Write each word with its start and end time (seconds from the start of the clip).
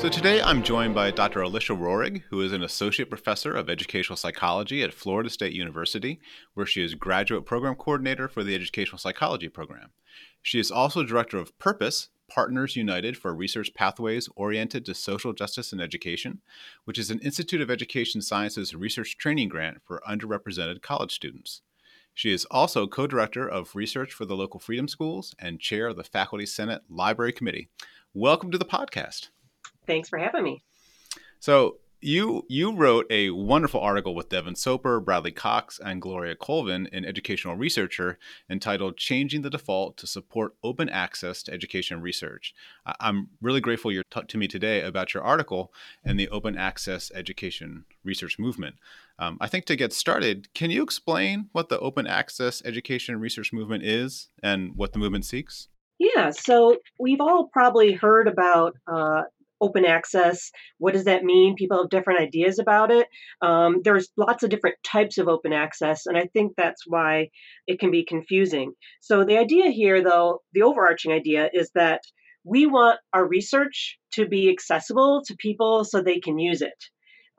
So 0.00 0.08
today 0.08 0.40
I'm 0.40 0.62
joined 0.62 0.94
by 0.94 1.10
Dr. 1.10 1.40
Alysia 1.40 1.78
Roehrig, 1.78 2.22
who 2.30 2.40
is 2.40 2.54
an 2.54 2.62
associate 2.62 3.10
professor 3.10 3.52
of 3.52 3.68
educational 3.68 4.16
psychology 4.16 4.82
at 4.82 4.94
Florida 4.94 5.28
State 5.28 5.52
University, 5.52 6.18
where 6.54 6.64
she 6.64 6.82
is 6.82 6.94
graduate 6.94 7.44
program 7.44 7.74
coordinator 7.74 8.26
for 8.26 8.42
the 8.42 8.54
educational 8.54 8.96
psychology 8.96 9.50
program. 9.50 9.90
She 10.40 10.58
is 10.58 10.70
also 10.70 11.02
director 11.02 11.36
of 11.36 11.56
Purpose, 11.58 12.08
Partners 12.30 12.76
United 12.76 13.18
for 13.18 13.34
Research 13.34 13.74
Pathways 13.74 14.30
Oriented 14.36 14.86
to 14.86 14.94
Social 14.94 15.34
Justice 15.34 15.70
and 15.70 15.82
Education, 15.82 16.40
which 16.86 16.98
is 16.98 17.10
an 17.10 17.18
Institute 17.18 17.60
of 17.60 17.70
Education 17.70 18.22
Sciences 18.22 18.74
research 18.74 19.18
training 19.18 19.50
grant 19.50 19.82
for 19.84 20.00
underrepresented 20.08 20.80
college 20.80 21.12
students. 21.12 21.60
She 22.14 22.32
is 22.32 22.46
also 22.46 22.86
co 22.86 23.06
director 23.06 23.46
of 23.46 23.76
research 23.76 24.14
for 24.14 24.24
the 24.24 24.34
local 24.34 24.60
Freedom 24.60 24.88
Schools 24.88 25.34
and 25.38 25.60
chair 25.60 25.88
of 25.88 25.96
the 25.96 26.04
Faculty 26.04 26.46
Senate 26.46 26.80
Library 26.88 27.34
Committee. 27.34 27.68
Welcome 28.14 28.50
to 28.50 28.56
the 28.56 28.64
podcast. 28.64 29.28
Thanks 29.86 30.08
for 30.08 30.18
having 30.18 30.44
me. 30.44 30.62
So 31.38 31.78
you 32.02 32.46
you 32.48 32.74
wrote 32.74 33.06
a 33.10 33.30
wonderful 33.30 33.80
article 33.80 34.14
with 34.14 34.30
Devin 34.30 34.54
Soper, 34.54 35.00
Bradley 35.00 35.32
Cox, 35.32 35.78
and 35.78 36.00
Gloria 36.00 36.34
Colvin 36.34 36.88
in 36.92 37.04
Educational 37.04 37.56
Researcher 37.56 38.18
entitled 38.48 38.96
"Changing 38.96 39.42
the 39.42 39.50
Default 39.50 39.98
to 39.98 40.06
Support 40.06 40.54
Open 40.62 40.88
Access 40.88 41.42
to 41.42 41.52
Education 41.52 42.00
Research." 42.00 42.54
I'm 43.00 43.28
really 43.42 43.60
grateful 43.60 43.92
you're 43.92 44.04
talking 44.10 44.28
to 44.28 44.38
me 44.38 44.48
today 44.48 44.82
about 44.82 45.12
your 45.12 45.22
article 45.22 45.72
and 46.02 46.18
the 46.18 46.28
open 46.30 46.56
access 46.56 47.12
education 47.14 47.84
research 48.02 48.38
movement. 48.38 48.76
Um, 49.18 49.36
I 49.38 49.48
think 49.48 49.66
to 49.66 49.76
get 49.76 49.92
started, 49.92 50.48
can 50.54 50.70
you 50.70 50.82
explain 50.82 51.50
what 51.52 51.68
the 51.68 51.78
open 51.80 52.06
access 52.06 52.62
education 52.64 53.20
research 53.20 53.52
movement 53.52 53.84
is 53.84 54.28
and 54.42 54.74
what 54.74 54.94
the 54.94 54.98
movement 54.98 55.26
seeks? 55.26 55.68
Yeah, 55.98 56.30
so 56.30 56.78
we've 56.98 57.20
all 57.20 57.48
probably 57.52 57.92
heard 57.92 58.26
about 58.26 58.78
uh, 58.86 59.24
open 59.60 59.84
access. 59.84 60.50
What 60.78 60.94
does 60.94 61.04
that 61.04 61.24
mean? 61.24 61.54
People 61.54 61.78
have 61.78 61.90
different 61.90 62.20
ideas 62.20 62.58
about 62.58 62.90
it. 62.90 63.06
Um, 63.42 63.80
there's 63.84 64.08
lots 64.16 64.42
of 64.42 64.50
different 64.50 64.76
types 64.84 65.18
of 65.18 65.28
open 65.28 65.52
access, 65.52 66.06
and 66.06 66.16
I 66.16 66.28
think 66.32 66.52
that's 66.56 66.82
why 66.86 67.28
it 67.66 67.78
can 67.78 67.90
be 67.90 68.04
confusing. 68.04 68.72
So, 69.00 69.24
the 69.24 69.38
idea 69.38 69.70
here, 69.70 70.02
though, 70.02 70.42
the 70.52 70.62
overarching 70.62 71.12
idea 71.12 71.50
is 71.52 71.70
that 71.74 72.00
we 72.44 72.66
want 72.66 72.98
our 73.12 73.26
research 73.26 73.98
to 74.14 74.26
be 74.26 74.50
accessible 74.50 75.22
to 75.26 75.36
people 75.38 75.84
so 75.84 76.00
they 76.00 76.20
can 76.20 76.38
use 76.38 76.62
it. 76.62 76.84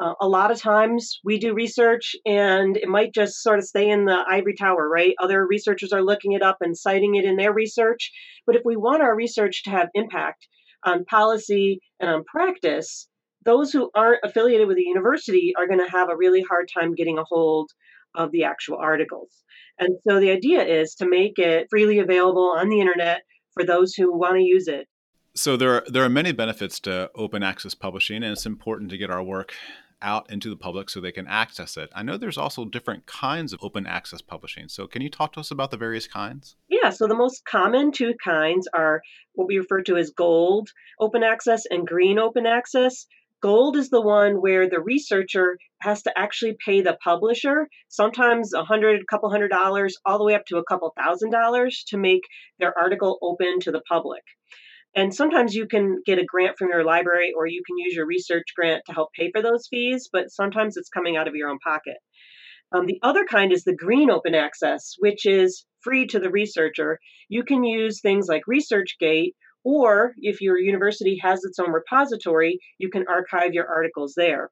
Uh, 0.02 0.14
a 0.20 0.28
lot 0.28 0.50
of 0.50 0.60
times 0.60 1.20
we 1.24 1.38
do 1.38 1.54
research 1.54 2.16
and 2.26 2.76
it 2.76 2.88
might 2.88 3.14
just 3.14 3.44
sort 3.44 3.60
of 3.60 3.66
stay 3.66 3.88
in 3.88 4.06
the 4.06 4.24
ivory 4.30 4.56
tower, 4.56 4.90
right? 4.90 5.14
Other 5.22 5.46
researchers 5.46 5.94
are 5.94 6.04
looking 6.04 6.32
it 6.32 6.42
up 6.42 6.58
and 6.62 6.76
citing 6.76 7.16
it 7.16 7.26
in 7.26 7.36
their 7.36 7.54
research. 7.54 8.12
But 8.48 8.56
if 8.56 8.64
we 8.66 8.76
want 8.76 9.04
our 9.04 9.16
research 9.16 9.64
to 9.64 9.70
have 9.70 9.90
impact, 9.94 10.48
on 10.84 11.06
policy 11.06 11.80
and 12.00 12.10
on 12.10 12.24
practice, 12.24 13.08
those 13.44 13.72
who 13.72 13.90
aren't 13.96 14.24
affiliated 14.24 14.68
with 14.68 14.78
the 14.78 14.84
university 14.84 15.54
are 15.58 15.68
going 15.68 15.80
to 15.80 15.92
have 15.92 16.10
a 16.10 16.18
really 16.18 16.42
hard 16.42 16.70
time 16.74 16.96
getting 16.96 17.18
a 17.18 17.24
hold 17.24 17.70
of 18.16 18.32
the 18.32 18.44
actual 18.44 18.78
articles. 18.78 19.44
And 19.80 19.98
so 20.08 20.20
the 20.20 20.32
idea 20.32 20.64
is 20.64 20.96
to 20.96 21.10
make 21.10 21.40
it 21.40 21.68
freely 21.70 22.00
available 22.00 22.54
on 22.56 22.70
the 22.70 22.80
internet 22.80 23.22
for 23.54 23.64
those 23.64 23.94
who 23.94 24.16
want 24.16 24.36
to 24.36 24.44
use 24.44 24.68
it. 24.68 24.88
So 25.34 25.56
there 25.56 25.76
are 25.76 25.84
there 25.88 26.04
are 26.04 26.10
many 26.10 26.34
benefits 26.34 26.80
to 26.82 27.10
open 27.16 27.42
access 27.42 27.74
publishing 27.74 28.18
and 28.18 28.34
it's 28.34 28.46
important 28.46 28.90
to 28.92 28.98
get 28.98 29.10
our 29.10 29.24
work 29.24 29.54
out 30.02 30.30
into 30.32 30.50
the 30.50 30.56
public 30.56 30.90
so 30.90 31.00
they 31.00 31.12
can 31.12 31.28
access 31.28 31.78
it. 31.78 31.90
I 31.94 32.04
know 32.04 32.18
there's 32.18 32.38
also 32.38 32.66
different 32.66 33.06
kinds 33.06 33.54
of 33.54 33.60
open 33.62 33.86
access 33.86 34.22
publishing. 34.22 34.68
So, 34.68 34.88
can 34.88 35.02
you 35.02 35.10
talk 35.10 35.34
to 35.34 35.40
us 35.40 35.52
about 35.52 35.72
the 35.72 35.78
various 35.78 36.08
kinds? 36.08 36.56
Yeah, 36.70 36.90
so 36.90 37.08
the 37.08 37.16
most 37.16 37.46
common 37.46 37.92
two 37.92 38.14
kinds 38.24 38.68
are 38.74 39.02
what 39.34 39.48
we 39.48 39.58
refer 39.58 39.82
to 39.84 39.98
as 39.98 40.10
gold 40.12 40.70
open 41.00 41.24
access 41.24 41.64
and 41.70 41.88
green 41.88 42.20
open 42.20 42.46
access. 42.46 43.08
Gold 43.42 43.76
is 43.76 43.90
the 43.90 44.02
one 44.02 44.36
where 44.36 44.70
the 44.70 44.80
researcher 44.80 45.58
has 45.82 46.04
to 46.04 46.14
actually 46.16 46.58
pay 46.64 46.82
the 46.82 46.98
publisher, 47.04 47.68
sometimes 47.90 48.54
a 48.54 48.64
hundred, 48.64 49.02
a 49.02 49.06
couple 49.06 49.32
hundred 49.32 49.50
dollars, 49.50 49.98
all 50.06 50.20
the 50.20 50.24
way 50.24 50.36
up 50.36 50.46
to 50.48 50.58
a 50.58 50.64
couple 50.64 50.94
thousand 50.96 51.32
dollars 51.32 51.84
to 51.88 51.98
make 51.98 52.22
their 52.60 52.78
article 52.78 53.18
open 53.22 53.60
to 53.62 53.72
the 53.72 53.82
public. 53.90 54.22
And 54.96 55.14
sometimes 55.14 55.56
you 55.56 55.68
can 55.68 56.02
get 56.06 56.20
a 56.20 56.26
grant 56.26 56.58
from 56.58 56.70
your 56.70 56.84
library 56.84 57.34
or 57.36 57.48
you 57.48 57.62
can 57.66 57.78
use 57.78 57.96
your 57.96 58.06
research 58.06 58.48
grant 58.56 58.84
to 58.88 58.94
help 58.94 59.14
pay 59.14 59.32
for 59.32 59.42
those 59.42 59.68
fees, 59.70 60.10
but 60.12 60.32
sometimes 60.32 60.76
it's 60.76 60.90
coming 60.90 61.16
out 61.16 61.28
of 61.28 61.36
your 61.36 61.50
own 61.50 61.60
pocket. 61.60 61.98
Um, 62.74 62.86
the 62.86 63.00
other 63.04 63.26
kind 63.26 63.52
is 63.52 63.64
the 63.64 63.76
green 63.76 64.10
open 64.10 64.36
access, 64.36 64.96
which 65.00 65.26
is 65.26 65.66
free 65.82 66.08
to 66.08 66.20
the 66.20 66.30
researcher. 66.30 67.00
You 67.30 67.44
can 67.44 67.64
use 67.64 68.02
things 68.02 68.28
like 68.28 68.44
ResearchGate, 68.50 69.34
or 69.64 70.14
if 70.18 70.42
your 70.42 70.58
university 70.58 71.20
has 71.22 71.44
its 71.44 71.60
own 71.60 71.72
repository, 71.72 72.60
you 72.78 72.90
can 72.90 73.06
archive 73.08 73.54
your 73.54 73.68
articles 73.68 74.14
there. 74.16 74.50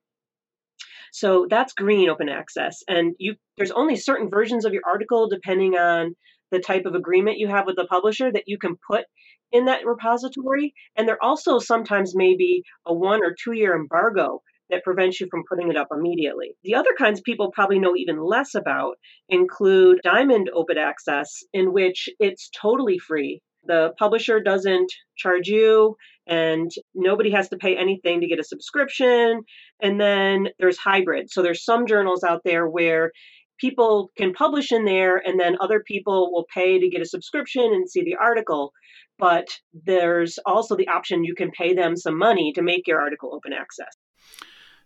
So 1.11 1.47
that's 1.50 1.73
green 1.73 2.09
open 2.09 2.29
access. 2.29 2.83
And 2.88 3.16
you 3.17 3.35
there's 3.57 3.71
only 3.71 3.95
certain 3.95 4.29
versions 4.29 4.66
of 4.66 4.73
your 4.73 4.83
article 4.88 5.27
depending 5.27 5.75
on 5.75 6.16
the 6.51 6.59
type 6.59 6.85
of 6.85 6.95
agreement 6.95 7.37
you 7.37 7.47
have 7.47 7.65
with 7.65 7.75
the 7.75 7.87
publisher 7.87 8.31
that 8.31 8.43
you 8.47 8.57
can 8.57 8.75
put 8.89 9.05
in 9.51 9.65
that 9.65 9.85
repository. 9.85 10.73
And 10.95 11.07
there 11.07 11.23
also 11.23 11.59
sometimes 11.59 12.15
may 12.15 12.35
be 12.35 12.63
a 12.85 12.93
one 12.93 13.23
or 13.23 13.35
two 13.41 13.53
year 13.53 13.75
embargo 13.75 14.41
that 14.69 14.83
prevents 14.83 15.19
you 15.19 15.27
from 15.31 15.43
putting 15.49 15.69
it 15.69 15.77
up 15.77 15.88
immediately. 15.91 16.55
The 16.63 16.75
other 16.75 16.91
kinds 16.97 17.21
people 17.21 17.51
probably 17.51 17.79
know 17.79 17.95
even 17.95 18.23
less 18.23 18.53
about 18.55 18.95
include 19.27 19.99
Diamond 20.03 20.49
Open 20.53 20.77
Access, 20.77 21.39
in 21.53 21.73
which 21.73 22.07
it's 22.19 22.49
totally 22.59 22.99
free. 22.99 23.41
The 23.65 23.91
publisher 23.97 24.39
doesn't 24.39 24.91
charge 25.17 25.47
you, 25.47 25.95
and 26.27 26.71
nobody 26.93 27.31
has 27.31 27.49
to 27.49 27.57
pay 27.57 27.75
anything 27.75 28.21
to 28.21 28.27
get 28.27 28.39
a 28.39 28.43
subscription. 28.43 29.41
And 29.81 29.99
then 29.99 30.49
there's 30.59 30.77
hybrid. 30.77 31.29
So 31.29 31.41
there's 31.41 31.65
some 31.65 31.88
journals 31.88 32.23
out 32.23 32.41
there 32.45 32.67
where 32.67 33.11
people 33.59 34.11
can 34.17 34.33
publish 34.33 34.71
in 34.71 34.85
there, 34.85 35.17
and 35.17 35.39
then 35.39 35.57
other 35.59 35.81
people 35.85 36.31
will 36.31 36.45
pay 36.53 36.79
to 36.79 36.89
get 36.89 37.01
a 37.01 37.05
subscription 37.05 37.63
and 37.63 37.89
see 37.89 38.03
the 38.03 38.15
article 38.15 38.73
but 39.19 39.49
there's 39.85 40.39
also 40.45 40.75
the 40.75 40.87
option 40.87 41.23
you 41.23 41.35
can 41.35 41.51
pay 41.51 41.75
them 41.75 41.95
some 41.95 42.17
money 42.17 42.53
to 42.53 42.61
make 42.61 42.87
your 42.87 42.99
article 42.99 43.35
open 43.35 43.53
access. 43.53 43.93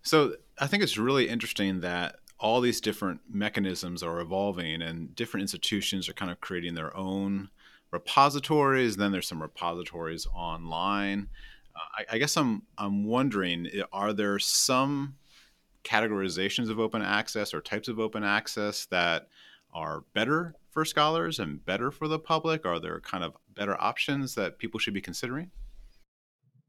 So 0.01 0.35
I 0.59 0.67
think 0.67 0.83
it's 0.83 0.97
really 0.97 1.29
interesting 1.29 1.79
that 1.81 2.17
all 2.39 2.59
these 2.59 2.81
different 2.81 3.21
mechanisms 3.29 4.03
are 4.03 4.19
evolving 4.19 4.81
and 4.81 5.15
different 5.15 5.43
institutions 5.43 6.09
are 6.09 6.13
kind 6.13 6.31
of 6.31 6.41
creating 6.41 6.73
their 6.73 6.95
own 6.97 7.49
repositories. 7.91 8.97
Then 8.97 9.11
there's 9.11 9.27
some 9.27 9.41
repositories 9.41 10.27
online. 10.33 11.29
Uh, 11.75 12.03
I, 12.09 12.15
I 12.15 12.17
guess 12.17 12.35
I'm 12.35 12.63
I'm 12.77 13.05
wondering, 13.05 13.69
are 13.93 14.13
there 14.13 14.39
some 14.39 15.15
categorizations 15.83 16.69
of 16.69 16.79
open 16.79 17.01
access 17.01 17.53
or 17.53 17.61
types 17.61 17.87
of 17.87 17.99
open 17.99 18.23
access 18.23 18.85
that 18.87 19.27
are 19.73 20.03
better 20.13 20.55
for 20.71 20.85
scholars 20.85 21.39
and 21.39 21.63
better 21.65 21.91
for 21.91 22.07
the 22.07 22.19
public? 22.19 22.65
Are 22.65 22.79
there 22.79 22.99
kind 23.01 23.23
of 23.23 23.33
better 23.55 23.79
options 23.81 24.35
that 24.35 24.59
people 24.59 24.79
should 24.79 24.93
be 24.93 25.01
considering? 25.01 25.51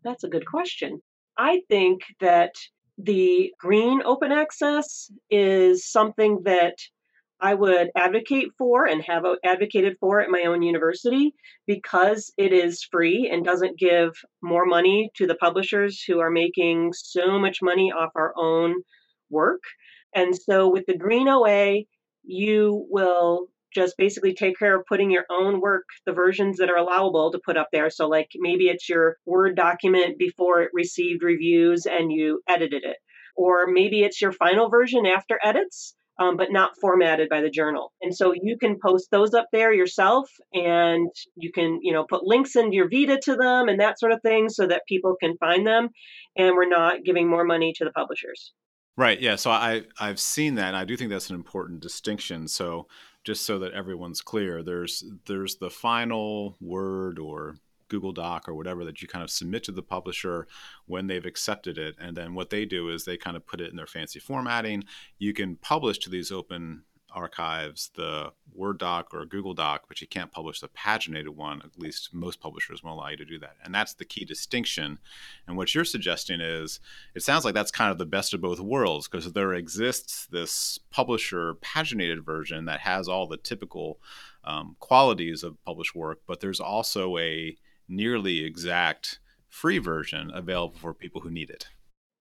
That's 0.03 0.25
a 0.25 0.29
good 0.29 0.47
question. 0.47 1.01
I 1.37 1.63
think 1.69 2.03
that 2.21 2.55
the 2.99 3.53
green 3.59 4.03
open 4.05 4.31
access 4.31 5.11
is 5.31 5.91
something 5.91 6.43
that 6.45 6.77
I 7.41 7.55
would 7.55 7.91
advocate 7.97 8.53
for 8.57 8.87
and 8.87 9.03
have 9.03 9.25
advocated 9.45 9.97
for 9.99 10.21
at 10.21 10.31
my 10.31 10.45
own 10.47 10.63
university 10.63 11.35
because 11.67 12.33
it 12.39 12.53
is 12.53 12.85
free 12.85 13.29
and 13.31 13.45
doesn't 13.45 13.79
give 13.79 14.13
more 14.41 14.65
money 14.65 15.11
to 15.17 15.27
the 15.27 15.35
publishers 15.35 16.03
who 16.03 16.21
are 16.21 16.31
making 16.31 16.93
so 16.95 17.39
much 17.39 17.61
money 17.61 17.93
off 17.93 18.13
our 18.15 18.33
own 18.37 18.77
work. 19.31 19.63
And 20.15 20.35
so 20.37 20.69
with 20.71 20.85
the 20.87 20.97
Green 20.97 21.29
OA, 21.29 21.85
you 22.23 22.87
will 22.89 23.49
just 23.75 23.97
basically 23.99 24.35
take 24.35 24.59
care 24.59 24.77
of 24.77 24.87
putting 24.87 25.11
your 25.11 25.25
own 25.31 25.61
work, 25.61 25.85
the 26.07 26.13
versions 26.13 26.59
that 26.59 26.71
are 26.71 26.77
allowable 26.77 27.33
to 27.33 27.41
put 27.45 27.57
up 27.57 27.69
there. 27.73 27.91
So, 27.91 28.09
like 28.09 28.29
maybe 28.37 28.69
it's 28.69 28.89
your 28.89 29.17
Word 29.27 29.57
document 29.57 30.19
before 30.19 30.63
it 30.63 30.71
received 30.73 31.23
reviews 31.23 31.87
and 31.87 32.13
you 32.13 32.41
edited 32.49 32.85
it, 32.85 32.97
or 33.37 33.67
maybe 33.67 34.03
it's 34.03 34.23
your 34.23 34.33
final 34.33 34.71
version 34.71 35.05
after 35.07 35.39
edits. 35.43 35.95
Um, 36.17 36.37
but 36.37 36.53
not 36.53 36.79
formatted 36.81 37.29
by 37.29 37.41
the 37.41 37.51
journal. 37.51 37.93
And 38.01 38.15
so 38.15 38.33
you 38.41 38.57
can 38.57 38.79
post 38.81 39.09
those 39.11 39.35
up 39.35 39.49
there 39.51 39.75
yourself 39.75 40.31
and 40.53 41.11
you 41.35 41.51
can, 41.51 41.81
you 41.83 41.93
know, 41.93 42.07
put 42.09 42.23
links 42.23 42.55
into 42.55 42.77
your 42.77 42.89
Vita 42.89 43.19
to 43.25 43.35
them 43.35 43.69
and 43.69 43.81
that 43.81 43.99
sort 43.99 44.13
of 44.13 44.23
thing 44.23 44.49
so 44.49 44.65
that 44.69 44.83
people 44.89 45.17
can 45.21 45.37
find 45.39 45.67
them. 45.67 45.89
And 46.37 46.55
we're 46.55 46.69
not 46.69 47.03
giving 47.05 47.29
more 47.29 47.43
money 47.43 47.73
to 47.79 47.85
the 47.85 47.91
publishers. 47.91 48.53
Right. 48.97 49.21
Yeah. 49.21 49.37
So 49.37 49.51
I 49.51 49.83
I've 49.99 50.21
seen 50.21 50.55
that. 50.55 50.69
And 50.69 50.77
I 50.77 50.85
do 50.85 50.97
think 50.97 51.11
that's 51.11 51.31
an 51.31 51.35
important 51.35 51.81
distinction. 51.81 52.47
So 52.47 52.87
just 53.25 53.45
so 53.45 53.59
that 53.59 53.73
everyone's 53.73 54.21
clear, 54.21 54.63
there's 54.63 55.05
there's 55.27 55.57
the 55.57 55.71
final 55.71 56.57
word 56.61 57.19
or 57.19 57.57
Google 57.89 58.13
Doc 58.13 58.49
or 58.49 58.55
whatever 58.55 58.85
that 58.85 59.03
you 59.03 59.09
kind 59.09 59.23
of 59.25 59.31
submit 59.31 59.65
to 59.65 59.73
the 59.73 59.83
publisher 59.83 60.47
when 60.87 61.07
they've 61.07 61.27
accepted 61.27 61.77
it, 61.79 61.97
and 62.01 62.17
then 62.17 62.35
what 62.35 62.51
they 62.51 62.65
do 62.65 62.89
is 62.89 63.05
they 63.05 63.17
kind 63.17 63.37
of 63.37 63.47
put 63.47 63.61
it 63.61 63.71
in 63.71 63.77
their 63.77 63.87
fancy 63.87 64.21
formatting. 64.21 64.85
You 65.19 65.35
can 65.35 65.57
publish 65.57 65.99
to 66.01 66.11
these 66.11 66.31
open 66.33 66.85
archives 67.15 67.91
the 67.95 68.33
Word 68.53 68.79
doc 68.79 69.13
or 69.13 69.25
Google 69.25 69.55
doc, 69.55 69.85
but 69.89 70.01
you 70.01 70.07
can't 70.07 70.33
publish 70.33 70.61
the 70.61 70.69
paginated 70.69 71.31
one. 71.31 71.63
At 71.65 71.79
least 71.79 72.13
most 72.13 72.41
publishers 72.41 72.83
won't 72.83 72.99
allow 72.99 73.09
you 73.09 73.17
to 73.17 73.25
do 73.25 73.39
that. 73.39 73.57
And 73.65 73.75
that's 73.75 73.95
the 73.95 74.05
key 74.05 74.25
distinction. 74.25 74.99
And 75.47 75.57
what 75.57 75.75
you're 75.75 75.85
suggesting 75.85 76.41
is 76.41 76.81
it 77.15 77.23
sounds 77.23 77.45
like 77.45 77.55
that's 77.55 77.71
kind 77.71 77.91
of 77.91 77.99
the 77.99 78.07
best 78.07 78.35
of 78.35 78.41
both 78.41 78.61
worlds 78.61 79.09
because 79.09 79.33
there 79.33 79.55
exists 79.55 80.27
this 80.27 80.79
publisher 80.91 81.55
paginated 81.55 82.25
version 82.25 82.65
that 82.67 82.81
has 82.81 83.09
all 83.09 83.27
the 83.27 83.37
typical 83.37 83.99
um, 84.45 84.77
qualities 84.79 85.43
of 85.43 85.63
published 85.65 85.95
work, 85.95 86.21
but 86.27 86.41
there's 86.41 86.61
also 86.61 87.19
a 87.19 87.57
nearly 87.89 88.45
exact 88.45 89.19
free 89.49 89.79
version 89.79 90.31
available 90.35 90.77
for 90.77 90.93
people 90.93 91.21
who 91.21 91.31
need 91.31 91.51
it. 91.51 91.69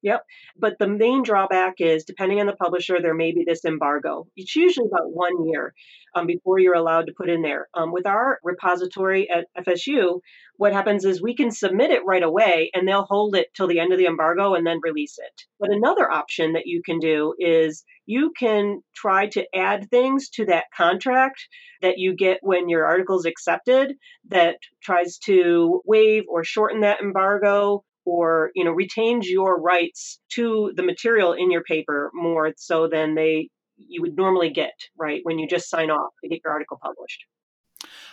Yep. 0.04 0.26
But 0.58 0.78
the 0.80 0.88
main 0.88 1.24
drawback 1.24 1.76
is 1.80 2.04
depending 2.04 2.42
on 2.42 2.46
the 2.46 2.54
publisher, 2.54 2.98
there 3.02 3.14
may 3.14 3.32
be 3.32 3.46
this 3.46 3.64
embargo. 3.64 4.28
It's 4.36 4.56
usually 4.56 4.88
about 4.88 5.12
one 5.12 5.48
year 5.48 5.74
um, 6.14 6.28
before 6.28 6.60
you're 6.60 6.76
allowed 6.76 7.08
to 7.08 7.14
put 7.18 7.30
in 7.30 7.42
there. 7.42 7.70
Um, 7.74 7.94
with 7.94 8.06
our 8.06 8.40
repository 8.44 9.30
at 9.30 9.48
FSU, 9.66 10.20
what 10.58 10.74
happens 10.74 11.06
is 11.06 11.22
we 11.22 11.36
can 11.36 11.52
submit 11.52 11.92
it 11.92 12.06
right 12.06 12.22
away 12.22 12.70
and 12.74 12.86
they'll 12.86 13.06
hold 13.06 13.36
it 13.36 13.48
till 13.56 13.68
the 13.68 13.80
end 13.80 13.94
of 13.94 13.98
the 13.98 14.06
embargo 14.06 14.56
and 14.56 14.68
then 14.68 14.80
release 14.84 15.18
it. 15.18 15.42
But 15.58 15.72
another 15.72 16.12
option 16.12 16.54
that 16.54 16.68
you 16.68 16.82
can 16.86 17.00
do 17.00 17.34
is 17.40 17.86
you 18.06 18.34
can 18.38 18.82
try 18.94 19.28
to 19.28 19.46
add 19.56 19.90
things 19.90 20.30
to 20.32 20.46
that 20.48 20.66
contract 20.76 21.48
that 21.82 21.98
you 21.98 22.14
get 22.14 22.40
when 22.42 22.68
your 22.68 22.86
article 22.86 23.18
is 23.18 23.26
accepted 23.26 23.94
that 24.28 24.58
tries 24.84 25.18
to 25.20 25.82
waive 25.86 26.24
or 26.28 26.44
shorten 26.44 26.82
that 26.82 27.02
embargo 27.02 27.86
or 28.06 28.52
you 28.56 28.64
know 28.64 28.72
retains 28.72 29.30
your 29.30 29.60
rights 29.60 30.20
to 30.30 30.72
the 30.76 30.84
material 30.84 31.34
in 31.34 31.52
your 31.52 31.64
paper 31.64 32.12
more 32.14 32.52
so 32.58 32.88
than 32.88 33.16
they 33.16 33.50
you 33.78 34.02
would 34.02 34.16
normally 34.16 34.50
get 34.50 34.74
right 34.98 35.22
when 35.24 35.40
you 35.40 35.48
just 35.48 35.70
sign 35.70 35.90
off 35.90 36.12
to 36.24 36.30
get 36.30 36.40
your 36.44 36.54
article 36.54 36.80
published 36.82 37.26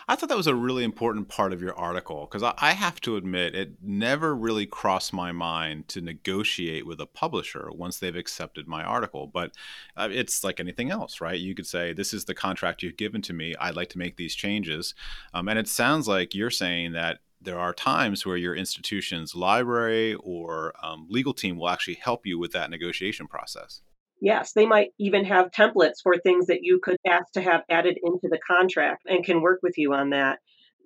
I 0.08 0.16
thought 0.16 0.28
that 0.28 0.36
was 0.36 0.46
a 0.46 0.54
really 0.54 0.82
important 0.82 1.28
part 1.28 1.52
of 1.52 1.62
your 1.62 1.76
article 1.78 2.26
because 2.26 2.42
I, 2.42 2.54
I, 2.58 2.72
have 2.72 3.00
to 3.02 3.16
admit 3.16 3.54
it 3.54 3.74
never 3.80 4.34
really 4.34 4.66
crossed 4.66 5.12
my 5.12 5.30
mind 5.30 5.86
to 5.88 6.00
negotiate 6.00 6.84
with 6.84 7.00
a 7.00 7.06
publisher 7.06 7.70
once 7.72 7.98
they've 7.98 8.16
accepted 8.16 8.66
my 8.66 8.82
article. 8.82 9.28
But 9.28 9.52
uh, 9.96 10.08
it's 10.10 10.42
like 10.42 10.58
anything 10.58 10.90
else, 10.90 11.20
right? 11.20 11.38
You 11.38 11.54
could 11.54 11.66
say, 11.66 11.92
This 11.92 12.12
is 12.12 12.24
the 12.24 12.34
contract 12.34 12.82
you've 12.82 12.96
given 12.96 13.22
to 13.22 13.32
me. 13.32 13.54
I'd 13.60 13.76
like 13.76 13.90
to 13.90 13.98
make 13.98 14.16
these 14.16 14.34
changes. 14.34 14.94
Um, 15.32 15.48
and 15.48 15.58
it 15.58 15.68
sounds 15.68 16.08
like 16.08 16.34
you're 16.34 16.50
saying 16.50 16.92
that 16.92 17.20
there 17.40 17.58
are 17.58 17.72
times 17.72 18.26
where 18.26 18.36
your 18.36 18.54
institution's 18.54 19.34
library 19.34 20.14
or 20.14 20.74
um, 20.82 21.06
legal 21.08 21.32
team 21.32 21.56
will 21.56 21.68
actually 21.68 21.94
help 21.94 22.26
you 22.26 22.38
with 22.38 22.52
that 22.52 22.70
negotiation 22.70 23.26
process. 23.26 23.80
Yes, 24.20 24.52
they 24.52 24.66
might 24.66 24.90
even 24.98 25.24
have 25.24 25.50
templates 25.50 26.02
for 26.02 26.16
things 26.18 26.46
that 26.46 26.62
you 26.62 26.78
could 26.82 26.98
ask 27.06 27.32
to 27.32 27.40
have 27.40 27.62
added 27.70 27.98
into 28.02 28.28
the 28.28 28.38
contract 28.46 29.04
and 29.06 29.24
can 29.24 29.40
work 29.40 29.60
with 29.62 29.78
you 29.78 29.94
on 29.94 30.10
that. 30.10 30.40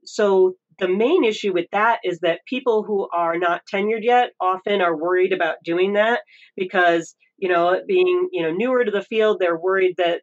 So, 0.04 0.54
the 0.78 0.88
main 0.88 1.22
issue 1.22 1.52
with 1.52 1.66
that 1.70 2.00
is 2.02 2.18
that 2.20 2.40
people 2.46 2.82
who 2.82 3.08
are 3.14 3.38
not 3.38 3.62
tenured 3.72 4.02
yet 4.02 4.30
often 4.40 4.80
are 4.80 4.96
worried 4.96 5.32
about 5.32 5.62
doing 5.64 5.92
that 5.92 6.20
because, 6.56 7.14
you 7.36 7.48
know, 7.48 7.80
being, 7.86 8.28
you 8.32 8.42
know, 8.42 8.50
newer 8.50 8.84
to 8.84 8.90
the 8.90 9.02
field, 9.02 9.38
they're 9.38 9.56
worried 9.56 9.94
that 9.98 10.22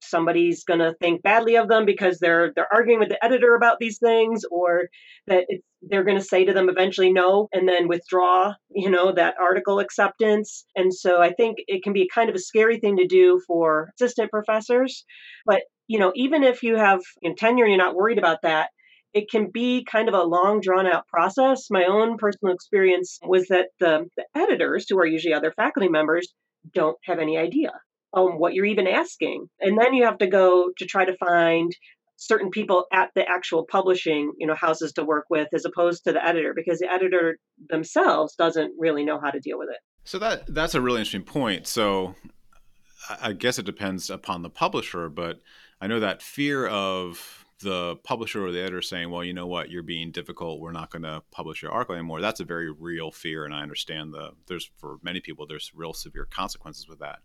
somebody's 0.00 0.64
going 0.64 0.80
to 0.80 0.94
think 1.00 1.22
badly 1.22 1.56
of 1.56 1.68
them 1.68 1.84
because 1.84 2.18
they're 2.18 2.52
they're 2.54 2.72
arguing 2.72 3.00
with 3.00 3.08
the 3.08 3.24
editor 3.24 3.54
about 3.54 3.78
these 3.80 3.98
things 3.98 4.42
or 4.50 4.88
that 5.26 5.46
they're 5.82 6.04
going 6.04 6.18
to 6.18 6.24
say 6.24 6.44
to 6.44 6.52
them 6.52 6.68
eventually 6.68 7.12
no 7.12 7.48
and 7.52 7.68
then 7.68 7.88
withdraw 7.88 8.52
you 8.70 8.90
know 8.90 9.12
that 9.12 9.34
article 9.40 9.78
acceptance. 9.78 10.64
And 10.74 10.92
so 10.92 11.20
i 11.20 11.32
think 11.32 11.58
it 11.66 11.82
can 11.82 11.92
be 11.92 12.08
kind 12.12 12.28
of 12.28 12.36
a 12.36 12.40
scary 12.40 12.78
thing 12.78 12.96
to 12.96 13.06
do 13.06 13.40
for 13.46 13.90
assistant 13.98 14.30
professors. 14.30 15.04
But 15.44 15.62
you 15.86 15.98
know 15.98 16.12
even 16.14 16.42
if 16.42 16.62
you 16.62 16.76
have 16.76 17.00
in 17.22 17.34
tenure 17.34 17.64
and 17.64 17.72
you're 17.72 17.84
not 17.84 17.94
worried 17.94 18.18
about 18.18 18.42
that 18.42 18.70
it 19.14 19.30
can 19.30 19.50
be 19.50 19.82
kind 19.90 20.08
of 20.08 20.14
a 20.14 20.24
long 20.24 20.60
drawn 20.60 20.86
out 20.86 21.06
process. 21.08 21.68
My 21.70 21.84
own 21.84 22.18
personal 22.18 22.54
experience 22.54 23.18
was 23.22 23.46
that 23.48 23.68
the, 23.80 24.04
the 24.14 24.26
editors 24.34 24.84
who 24.90 24.98
are 24.98 25.06
usually 25.06 25.32
other 25.32 25.54
faculty 25.56 25.88
members 25.88 26.34
don't 26.74 26.98
have 27.04 27.18
any 27.18 27.38
idea 27.38 27.72
um, 28.14 28.38
what 28.38 28.54
you're 28.54 28.66
even 28.66 28.86
asking. 28.86 29.48
And 29.60 29.78
then 29.78 29.94
you 29.94 30.04
have 30.04 30.18
to 30.18 30.26
go 30.26 30.70
to 30.76 30.86
try 30.86 31.04
to 31.04 31.16
find 31.16 31.72
certain 32.16 32.50
people 32.50 32.86
at 32.92 33.10
the 33.14 33.28
actual 33.28 33.66
publishing 33.70 34.32
you 34.38 34.46
know 34.46 34.54
houses 34.54 34.92
to 34.92 35.04
work 35.04 35.26
with 35.28 35.48
as 35.54 35.64
opposed 35.64 36.04
to 36.04 36.12
the 36.12 36.26
editor 36.26 36.54
because 36.54 36.78
the 36.78 36.90
editor 36.90 37.38
themselves 37.68 38.34
doesn't 38.36 38.72
really 38.78 39.04
know 39.04 39.20
how 39.20 39.30
to 39.30 39.38
deal 39.38 39.58
with 39.58 39.68
it 39.68 39.78
so 40.04 40.18
that 40.18 40.42
that's 40.48 40.74
a 40.74 40.80
really 40.80 41.00
interesting 41.00 41.22
point 41.22 41.66
so 41.66 42.14
i 43.20 43.32
guess 43.32 43.58
it 43.58 43.66
depends 43.66 44.08
upon 44.08 44.42
the 44.42 44.48
publisher 44.48 45.10
but 45.10 45.40
i 45.80 45.86
know 45.86 46.00
that 46.00 46.22
fear 46.22 46.66
of 46.66 47.45
the 47.60 47.96
publisher 48.04 48.44
or 48.44 48.52
the 48.52 48.60
editor 48.60 48.82
saying, 48.82 49.10
well, 49.10 49.24
you 49.24 49.32
know 49.32 49.46
what, 49.46 49.70
you're 49.70 49.82
being 49.82 50.10
difficult. 50.10 50.60
We're 50.60 50.72
not 50.72 50.90
going 50.90 51.04
to 51.04 51.22
publish 51.30 51.62
your 51.62 51.72
article 51.72 51.94
anymore. 51.94 52.20
That's 52.20 52.40
a 52.40 52.44
very 52.44 52.70
real 52.70 53.10
fear. 53.10 53.44
And 53.46 53.54
I 53.54 53.62
understand 53.62 54.12
the, 54.12 54.32
there's 54.46 54.70
for 54.76 54.98
many 55.02 55.20
people, 55.20 55.46
there's 55.46 55.72
real 55.74 55.94
severe 55.94 56.26
consequences 56.26 56.86
with 56.86 56.98
that. 56.98 57.20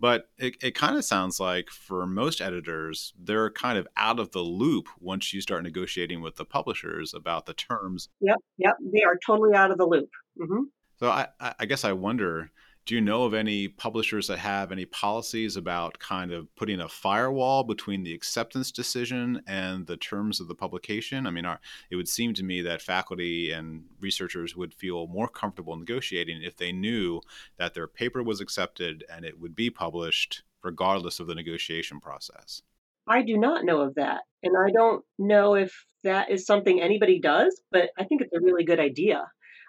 But 0.00 0.30
it, 0.36 0.56
it 0.62 0.74
kind 0.74 0.96
of 0.96 1.04
sounds 1.04 1.38
like 1.38 1.70
for 1.70 2.06
most 2.06 2.40
editors, 2.40 3.12
they're 3.16 3.50
kind 3.50 3.78
of 3.78 3.86
out 3.96 4.18
of 4.18 4.32
the 4.32 4.40
loop 4.40 4.88
once 4.98 5.32
you 5.32 5.40
start 5.40 5.62
negotiating 5.62 6.22
with 6.22 6.36
the 6.36 6.44
publishers 6.44 7.14
about 7.14 7.46
the 7.46 7.54
terms. 7.54 8.08
Yep. 8.20 8.38
Yep. 8.58 8.74
They 8.92 9.02
are 9.02 9.18
totally 9.24 9.54
out 9.54 9.70
of 9.70 9.78
the 9.78 9.86
loop. 9.86 10.10
Mm-hmm. 10.40 10.64
So 10.98 11.08
I, 11.08 11.28
I 11.38 11.66
guess 11.66 11.84
I 11.84 11.92
wonder, 11.92 12.50
do 12.88 12.94
you 12.94 13.02
know 13.02 13.24
of 13.24 13.34
any 13.34 13.68
publishers 13.68 14.28
that 14.28 14.38
have 14.38 14.72
any 14.72 14.86
policies 14.86 15.58
about 15.58 15.98
kind 15.98 16.32
of 16.32 16.48
putting 16.56 16.80
a 16.80 16.88
firewall 16.88 17.62
between 17.62 18.02
the 18.02 18.14
acceptance 18.14 18.72
decision 18.72 19.42
and 19.46 19.86
the 19.86 19.98
terms 19.98 20.40
of 20.40 20.48
the 20.48 20.54
publication? 20.54 21.26
I 21.26 21.30
mean, 21.30 21.44
are, 21.44 21.60
it 21.90 21.96
would 21.96 22.08
seem 22.08 22.32
to 22.32 22.42
me 22.42 22.62
that 22.62 22.80
faculty 22.80 23.52
and 23.52 23.84
researchers 24.00 24.56
would 24.56 24.72
feel 24.72 25.06
more 25.06 25.28
comfortable 25.28 25.76
negotiating 25.76 26.42
if 26.42 26.56
they 26.56 26.72
knew 26.72 27.20
that 27.58 27.74
their 27.74 27.86
paper 27.86 28.22
was 28.22 28.40
accepted 28.40 29.04
and 29.12 29.26
it 29.26 29.38
would 29.38 29.54
be 29.54 29.68
published 29.68 30.42
regardless 30.64 31.20
of 31.20 31.26
the 31.26 31.34
negotiation 31.34 32.00
process. 32.00 32.62
I 33.06 33.20
do 33.20 33.36
not 33.36 33.66
know 33.66 33.82
of 33.82 33.96
that. 33.96 34.22
And 34.42 34.56
I 34.56 34.70
don't 34.72 35.04
know 35.18 35.56
if 35.56 35.84
that 36.04 36.30
is 36.30 36.46
something 36.46 36.80
anybody 36.80 37.20
does, 37.20 37.60
but 37.70 37.90
I 37.98 38.04
think 38.04 38.22
it's 38.22 38.32
a 38.32 38.40
really 38.40 38.64
good 38.64 38.80
idea 38.80 39.26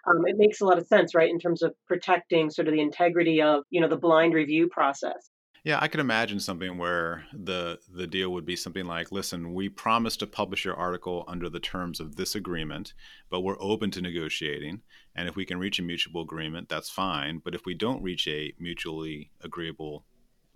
um, 0.07 0.25
it 0.25 0.37
makes 0.37 0.61
a 0.61 0.65
lot 0.65 0.77
of 0.77 0.87
sense, 0.87 1.15
right, 1.15 1.29
in 1.29 1.39
terms 1.39 1.61
of 1.61 1.73
protecting 1.87 2.49
sort 2.49 2.67
of 2.67 2.73
the 2.73 2.81
integrity 2.81 3.41
of 3.41 3.63
you 3.69 3.81
know 3.81 3.87
the 3.87 3.97
blind 3.97 4.33
review 4.33 4.67
process. 4.69 5.29
Yeah, 5.65 5.77
I 5.81 5.89
could 5.89 5.99
imagine 5.99 6.39
something 6.39 6.77
where 6.77 7.25
the 7.33 7.79
the 7.93 8.07
deal 8.07 8.31
would 8.31 8.45
be 8.45 8.55
something 8.55 8.85
like, 8.85 9.11
"Listen, 9.11 9.53
we 9.53 9.67
promise 9.67 10.15
to 10.17 10.27
publish 10.27 10.63
your 10.63 10.75
article 10.75 11.25
under 11.27 11.49
the 11.49 11.59
terms 11.59 11.99
of 11.99 12.15
this 12.15 12.33
agreement, 12.33 12.93
but 13.29 13.41
we're 13.41 13.61
open 13.61 13.91
to 13.91 14.01
negotiating, 14.01 14.81
and 15.15 15.27
if 15.27 15.35
we 15.35 15.45
can 15.45 15.59
reach 15.59 15.79
a 15.79 15.83
mutual 15.83 16.21
agreement, 16.21 16.69
that's 16.69 16.89
fine. 16.89 17.39
But 17.43 17.55
if 17.55 17.65
we 17.65 17.73
don't 17.73 18.01
reach 18.01 18.27
a 18.27 18.53
mutually 18.57 19.31
agreeable 19.41 20.05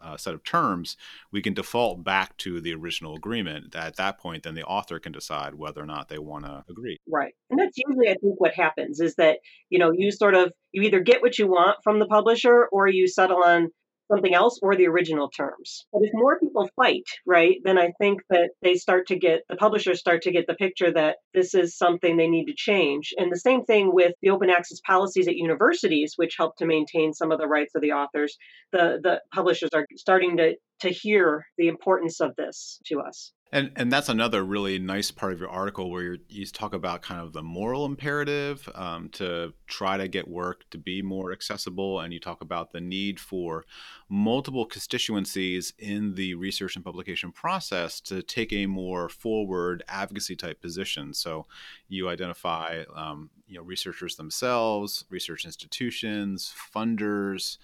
uh, 0.04 0.18
set 0.18 0.34
of 0.34 0.44
terms, 0.44 0.98
we 1.32 1.42
can 1.42 1.54
default 1.54 2.04
back 2.04 2.38
to 2.38 2.60
the 2.60 2.74
original 2.74 3.16
agreement. 3.16 3.76
At 3.76 3.96
that 3.96 4.20
point, 4.20 4.44
then 4.44 4.56
the 4.56 4.64
author 4.66 5.00
can 5.00 5.12
decide 5.12 5.56
whether 5.56 5.82
or 5.82 5.86
not 5.86 6.10
they 6.10 6.20
want 6.20 6.46
to 6.46 6.64
agree. 6.70 7.00
Right. 7.08 7.34
And 7.50 7.60
that's 7.60 7.78
usually, 7.78 8.10
I 8.10 8.16
think, 8.16 8.40
what 8.40 8.54
happens 8.54 9.00
is 9.00 9.16
that, 9.16 9.40
you 9.70 9.80
know, 9.80 9.92
you 9.96 10.12
sort 10.12 10.36
of, 10.36 10.52
you 10.72 10.84
either 10.84 11.00
get 11.00 11.22
what 11.22 11.40
you 11.40 11.48
want 11.48 11.78
from 11.84 12.00
the 12.00 12.08
publisher 12.08 12.68
or 12.72 12.88
you 12.88 13.08
settle 13.08 13.44
on 13.44 13.70
something 14.12 14.34
else 14.34 14.60
or 14.62 14.76
the 14.76 14.88
original 14.88 15.30
terms. 15.30 15.86
But 15.92 16.04
if 16.04 16.12
more 16.14 16.40
people 16.40 16.70
fight, 16.76 17.04
right, 17.26 17.58
then 17.64 17.78
I 17.78 17.92
think 18.00 18.22
that 18.30 18.52
they 18.62 18.76
start 18.76 19.08
to 19.08 19.18
get, 19.18 19.42
the 19.50 19.56
publishers 19.56 20.00
start 20.00 20.22
to 20.24 20.32
get 20.32 20.46
the 20.48 20.56
picture 20.56 20.92
that 20.92 21.18
this 21.34 21.54
is 21.54 21.78
something 21.78 22.18
they 22.18 22.28
need 22.28 22.46
to 22.46 22.54
change. 22.56 23.14
And 23.18 23.32
the 23.32 23.40
same 23.40 23.64
thing 23.64 23.92
with 23.94 24.14
the 24.22 24.30
open 24.30 24.50
access 24.50 24.80
policies 24.86 25.28
at 25.28 25.36
universities, 25.36 26.14
which 26.16 26.36
help 26.38 26.58
to 26.58 26.66
maintain 26.66 27.14
some 27.14 27.32
of 27.32 27.40
the 27.40 27.48
rights 27.48 27.76
of 27.76 27.82
the 27.82 27.92
authors. 27.92 28.38
The, 28.72 29.00
the 29.02 29.22
publishers 29.34 29.70
are 29.74 29.86
starting 29.96 30.38
to, 30.38 30.56
to 30.82 30.90
hear 30.90 31.46
the 31.58 31.68
importance 31.68 32.20
of 32.20 32.36
this 32.36 32.80
to 32.88 33.00
us. 33.00 33.32
And 33.54 33.70
and 33.76 33.94
that's 33.94 34.10
another 34.10 34.44
really 34.44 34.80
nice 34.80 35.12
part 35.12 35.32
of 35.32 35.40
your 35.40 35.48
article 35.48 35.92
where 35.92 36.18
you 36.28 36.46
talk 36.48 36.74
about 36.74 37.04
kind 37.04 37.22
of 37.22 37.34
the 37.34 37.44
moral 37.44 37.86
imperative 37.86 38.68
um, 38.74 39.10
to 39.10 39.54
try 39.68 39.96
to 39.96 40.08
get 40.08 40.28
work 40.28 40.68
to 40.72 40.80
be 40.80 41.04
more 41.04 41.32
accessible, 41.32 42.00
and 42.00 42.12
you 42.12 42.20
talk 42.20 42.42
about 42.42 42.72
the 42.72 42.82
need 42.82 43.20
for 43.20 43.64
multiple 44.10 44.66
constituencies 44.66 45.72
in 45.78 46.16
the 46.16 46.34
research 46.34 46.76
and 46.76 46.84
publication 46.84 47.32
process 47.32 48.02
to 48.02 48.24
take 48.24 48.52
a 48.52 48.66
more 48.66 49.08
forward 49.08 49.84
advocacy 49.88 50.36
type 50.36 50.60
position. 50.60 51.14
So 51.14 51.46
you 51.88 52.10
identify 52.10 52.86
um, 52.96 53.30
you 53.48 53.58
know 53.58 53.62
researchers 53.62 54.16
themselves, 54.16 55.06
research 55.12 55.46
institutions, 55.46 56.52
funders, 56.76 57.60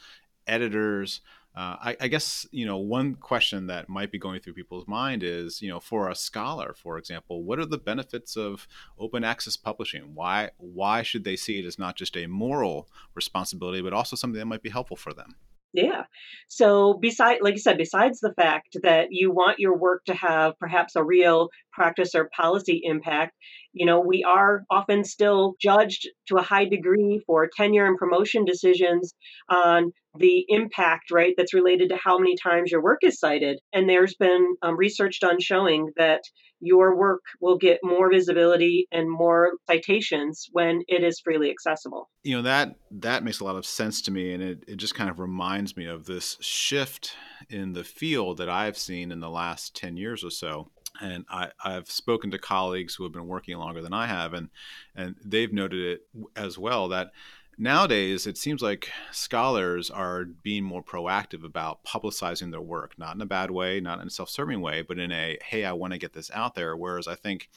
editors. 0.46 1.22
Uh, 1.60 1.76
I, 1.82 1.98
I, 2.00 2.08
guess 2.08 2.48
you 2.52 2.66
know 2.66 2.78
one 2.78 3.16
question 3.16 3.68
that 3.68 3.90
might 3.90 4.14
be 4.14 4.18
going 4.18 4.40
through 4.40 4.54
people's 4.54 4.88
mind 4.88 5.24
is 5.24 5.62
you 5.62 5.68
know 5.68 5.82
for 5.82 6.08
a 6.08 6.16
scholar, 6.16 6.74
for 6.74 6.98
example, 6.98 7.44
what 7.44 7.60
are 7.60 7.66
the 7.66 7.78
benefits 7.78 8.38
of 8.38 8.66
open 8.98 9.26
access 9.26 9.58
publishing? 9.58 10.16
Why 10.16 10.52
why 10.56 11.04
should 11.04 11.26
they 11.26 11.36
see 11.36 11.60
it 11.60 11.66
as 11.66 11.78
not 11.78 11.98
just 11.98 12.16
a 12.16 12.28
moral 12.28 12.88
responsibility, 13.14 13.82
but 13.82 13.92
also 13.92 14.16
something 14.16 14.40
that 14.40 14.46
might 14.46 14.64
be 14.64 14.70
helpful 14.70 14.96
for 14.96 15.14
them? 15.14 15.36
Yeah. 15.74 16.04
So 16.48 16.94
beside 16.94 17.40
like 17.42 17.56
you 17.56 17.60
said, 17.60 17.78
besides 17.78 18.22
the 18.22 18.34
fact 18.34 18.78
that 18.84 19.08
you 19.12 19.30
want 19.30 19.60
your 19.60 19.78
work 19.78 20.06
to 20.06 20.14
have 20.14 20.58
perhaps 20.60 20.96
a 20.96 21.04
real 21.04 21.50
practice 21.80 22.14
or 22.14 22.30
policy 22.36 22.82
impact, 22.84 23.34
you 23.72 23.86
know, 23.86 24.02
we 24.02 24.24
are 24.28 24.64
often 24.70 25.04
still 25.04 25.56
judged 25.62 26.10
to 26.28 26.36
a 26.36 26.42
high 26.42 26.66
degree 26.66 27.22
for 27.26 27.50
tenure 27.56 27.86
and 27.86 27.98
promotion 27.98 28.44
decisions 28.44 29.14
on 29.50 29.92
the 30.18 30.44
impact, 30.50 31.12
right, 31.12 31.34
that's 31.38 31.54
related 31.54 31.90
to 31.90 31.98
how 32.04 32.18
many 32.18 32.36
times 32.36 32.72
your 32.72 32.84
work 32.84 33.00
is 33.04 33.20
cited. 33.20 33.60
And 33.72 33.88
there's 33.88 34.16
been 34.16 34.56
um, 34.62 34.76
research 34.76 35.20
done 35.22 35.40
showing 35.40 35.92
that 35.98 36.22
your 36.62 36.98
work 36.98 37.22
will 37.40 37.58
get 37.58 37.80
more 37.84 38.12
visibility 38.12 38.88
and 38.92 39.10
more 39.10 39.54
citations 39.70 40.48
when 40.52 40.82
it 40.88 41.04
is 41.04 41.22
freely 41.24 41.50
accessible. 41.50 42.10
You 42.24 42.38
know 42.38 42.42
that 42.42 42.76
that 42.92 43.24
makes 43.24 43.40
a 43.40 43.46
lot 43.46 43.56
of 43.56 43.66
sense 43.66 44.02
to 44.04 44.12
me, 44.12 44.34
and 44.34 44.44
it, 44.44 44.64
it 44.68 44.76
just 44.76 44.96
kind 44.96 45.10
of 45.10 45.20
reminds 45.20 45.78
me 45.78 45.86
of 45.86 46.06
this 46.06 46.38
shift 46.42 47.16
in 47.50 47.74
the 47.74 47.84
field 47.84 48.38
that 48.38 48.50
I've 48.50 48.78
seen 48.78 49.12
in 49.12 49.20
the 49.20 49.30
last 49.30 49.76
ten 49.76 49.96
years 49.96 50.24
or 50.24 50.32
so. 50.32 50.70
And 51.02 51.26
I, 51.30 51.50
I've 51.64 51.90
spoken 51.90 52.32
to 52.32 52.38
colleagues 52.38 52.96
who 52.96 53.04
have 53.04 53.14
been 53.14 53.28
working 53.28 53.58
longer 53.58 53.82
than 53.82 53.94
I 53.94 54.08
have, 54.08 54.34
and 54.34 54.50
and 54.96 55.16
they've 55.24 55.54
noted 55.54 55.82
it 55.82 56.02
as 56.36 56.58
well 56.58 56.90
that 56.90 57.12
nowadays 57.58 58.26
it 58.26 58.38
seems 58.38 58.62
like 58.62 58.90
scholars 59.12 59.92
are 59.92 60.24
being 60.44 60.64
more 60.64 60.82
proactive 60.82 61.44
about 61.44 61.84
publicizing 61.84 62.52
their 62.52 62.62
work 62.62 62.98
not 62.98 63.14
in 63.14 63.22
a 63.22 63.26
bad 63.26 63.52
way 63.52 63.82
not 63.82 64.00
in 64.00 64.08
a 64.08 64.10
self-serving 64.10 64.62
way 64.62 64.82
but 64.82 64.98
in 64.98 65.12
a 65.12 65.38
hey 65.44 65.66
i 65.66 65.74
want 65.74 65.92
to 65.92 66.00
get 66.00 66.14
this 66.14 66.32
out 66.34 66.56
there. 66.56 66.76
Whereas 66.78 67.08
i 67.08 67.16
think 67.16 67.50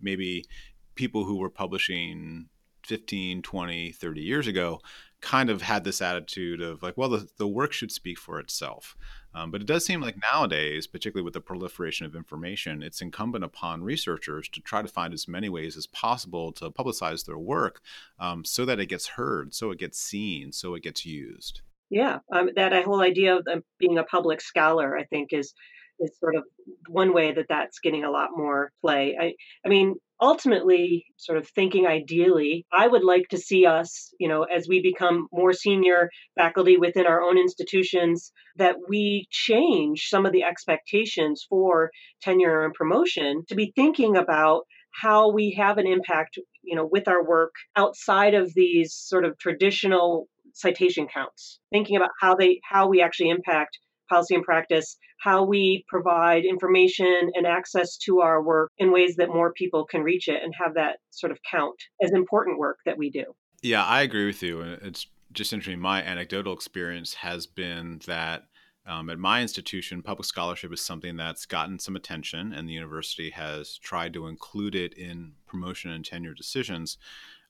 maybe 0.00 0.46
people 0.94 1.24
who 1.24 1.36
were 1.36 1.50
publishing 1.50 2.48
15 2.86 3.42
20 3.42 3.92
30 3.92 4.20
years 4.22 4.46
ago 4.46 4.80
kind 5.20 5.50
of 5.50 5.62
had 5.62 5.84
this 5.84 6.00
attitude 6.00 6.60
of 6.60 6.82
like 6.82 6.96
well 6.96 7.08
the, 7.08 7.28
the 7.36 7.48
work 7.48 7.72
should 7.72 7.92
speak 7.92 8.18
for 8.18 8.38
itself 8.40 8.96
um, 9.34 9.50
but 9.50 9.60
it 9.60 9.66
does 9.66 9.84
seem 9.84 10.00
like 10.00 10.16
nowadays, 10.20 10.86
particularly 10.86 11.24
with 11.24 11.34
the 11.34 11.40
proliferation 11.40 12.04
of 12.04 12.16
information, 12.16 12.82
it's 12.82 13.00
incumbent 13.00 13.44
upon 13.44 13.82
researchers 13.82 14.48
to 14.48 14.60
try 14.60 14.82
to 14.82 14.88
find 14.88 15.14
as 15.14 15.28
many 15.28 15.48
ways 15.48 15.76
as 15.76 15.86
possible 15.86 16.52
to 16.52 16.70
publicize 16.70 17.24
their 17.24 17.38
work 17.38 17.80
um, 18.18 18.44
so 18.44 18.64
that 18.64 18.80
it 18.80 18.86
gets 18.86 19.06
heard, 19.06 19.54
so 19.54 19.70
it 19.70 19.78
gets 19.78 20.00
seen, 20.00 20.52
so 20.52 20.74
it 20.74 20.82
gets 20.82 21.06
used. 21.06 21.60
Yeah, 21.90 22.18
um, 22.32 22.50
that 22.56 22.84
whole 22.84 23.00
idea 23.00 23.36
of 23.36 23.62
being 23.78 23.98
a 23.98 24.04
public 24.04 24.40
scholar, 24.40 24.96
I 24.96 25.04
think, 25.04 25.32
is 25.32 25.54
is 26.00 26.16
sort 26.18 26.36
of 26.36 26.44
one 26.88 27.12
way 27.12 27.32
that 27.32 27.46
that's 27.48 27.78
getting 27.80 28.04
a 28.04 28.10
lot 28.10 28.30
more 28.34 28.72
play. 28.80 29.16
I, 29.20 29.34
I 29.64 29.68
mean, 29.68 29.94
ultimately, 30.20 31.06
sort 31.16 31.38
of 31.38 31.48
thinking 31.48 31.86
ideally, 31.86 32.66
I 32.72 32.86
would 32.86 33.04
like 33.04 33.28
to 33.30 33.38
see 33.38 33.66
us, 33.66 34.12
you 34.18 34.28
know, 34.28 34.44
as 34.44 34.66
we 34.68 34.82
become 34.82 35.28
more 35.32 35.52
senior 35.52 36.10
faculty 36.36 36.76
within 36.76 37.06
our 37.06 37.22
own 37.22 37.38
institutions, 37.38 38.32
that 38.56 38.76
we 38.88 39.26
change 39.30 40.08
some 40.08 40.26
of 40.26 40.32
the 40.32 40.42
expectations 40.42 41.46
for 41.48 41.90
tenure 42.20 42.64
and 42.64 42.74
promotion 42.74 43.44
to 43.48 43.54
be 43.54 43.72
thinking 43.74 44.16
about 44.16 44.62
how 44.92 45.30
we 45.30 45.52
have 45.52 45.78
an 45.78 45.86
impact, 45.86 46.38
you 46.62 46.74
know, 46.76 46.88
with 46.90 47.08
our 47.08 47.24
work 47.24 47.54
outside 47.76 48.34
of 48.34 48.52
these 48.54 48.92
sort 48.94 49.24
of 49.24 49.38
traditional 49.38 50.28
citation 50.52 51.06
counts, 51.06 51.60
thinking 51.72 51.96
about 51.96 52.10
how 52.20 52.34
they 52.34 52.60
how 52.68 52.88
we 52.88 53.00
actually 53.00 53.30
impact 53.30 53.78
policy 54.10 54.34
and 54.34 54.44
practice, 54.44 54.96
how 55.20 55.44
we 55.44 55.84
provide 55.88 56.44
information 56.44 57.30
and 57.34 57.46
access 57.46 57.96
to 57.98 58.20
our 58.20 58.42
work 58.42 58.70
in 58.78 58.92
ways 58.92 59.16
that 59.16 59.28
more 59.28 59.52
people 59.52 59.86
can 59.86 60.02
reach 60.02 60.28
it 60.28 60.42
and 60.42 60.52
have 60.62 60.74
that 60.74 60.98
sort 61.10 61.32
of 61.32 61.38
count 61.50 61.76
as 62.02 62.12
important 62.12 62.58
work 62.58 62.78
that 62.84 62.98
we 62.98 63.10
do. 63.10 63.24
Yeah, 63.62 63.84
I 63.84 64.02
agree 64.02 64.26
with 64.26 64.42
you. 64.42 64.60
It's 64.60 65.06
just 65.32 65.52
interesting. 65.52 65.80
My 65.80 66.02
anecdotal 66.02 66.52
experience 66.52 67.14
has 67.14 67.46
been 67.46 68.00
that 68.06 68.44
um, 68.86 69.10
at 69.10 69.18
my 69.18 69.42
institution, 69.42 70.02
public 70.02 70.24
scholarship 70.24 70.72
is 70.72 70.80
something 70.80 71.16
that's 71.16 71.46
gotten 71.46 71.78
some 71.78 71.96
attention, 71.96 72.52
and 72.52 72.68
the 72.68 72.72
university 72.72 73.30
has 73.30 73.76
tried 73.78 74.14
to 74.14 74.26
include 74.26 74.74
it 74.74 74.94
in 74.94 75.32
promotion 75.46 75.90
and 75.90 76.04
tenure 76.04 76.34
decisions. 76.34 76.96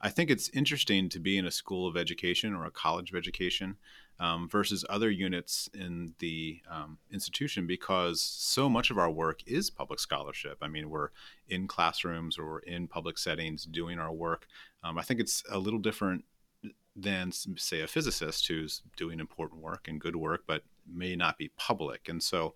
I 0.00 0.11
think 0.11 0.31
it's 0.31 0.49
interesting 0.50 1.09
to 1.11 1.21
be 1.21 1.38
in 1.38 1.47
a 1.47 1.50
school 1.50 1.87
of 1.87 1.97
education 1.97 2.55
or 2.55 2.64
a 2.64 2.71
college 2.71 3.11
of 3.11 3.17
education 3.17 3.76
um, 4.21 4.49
versus 4.49 4.85
other 4.91 5.11
units 5.11 5.69
in 5.73 6.12
the 6.19 6.61
um, 6.71 6.99
institution 7.11 7.67
because 7.67 8.21
so 8.21 8.69
much 8.69 8.91
of 8.91 8.99
our 8.99 9.11
work 9.11 9.41
is 9.47 9.71
public 9.71 9.99
scholarship. 9.99 10.59
I 10.61 10.69
mean, 10.69 10.91
we're 10.91 11.09
in 11.49 11.67
classrooms 11.67 12.39
or 12.39 12.61
in 12.61 12.87
public 12.87 13.17
settings 13.17 13.65
doing 13.65 13.99
our 13.99 14.12
work. 14.12 14.47
Um, 14.85 14.99
I 14.99 15.03
think 15.03 15.21
it's 15.21 15.43
a 15.50 15.59
little 15.59 15.81
different 15.81 16.25
than, 16.95 17.33
say, 17.33 17.81
a 17.81 17.87
physicist 17.87 18.47
who's 18.47 18.83
doing 18.95 19.21
important 19.21 19.62
work 19.62 19.89
and 19.89 19.99
good 19.99 20.17
work, 20.17 20.43
but 20.47 20.65
may 20.87 21.17
not 21.17 21.39
be 21.39 21.49
public. 21.57 22.09
And 22.09 22.23
so 22.23 22.55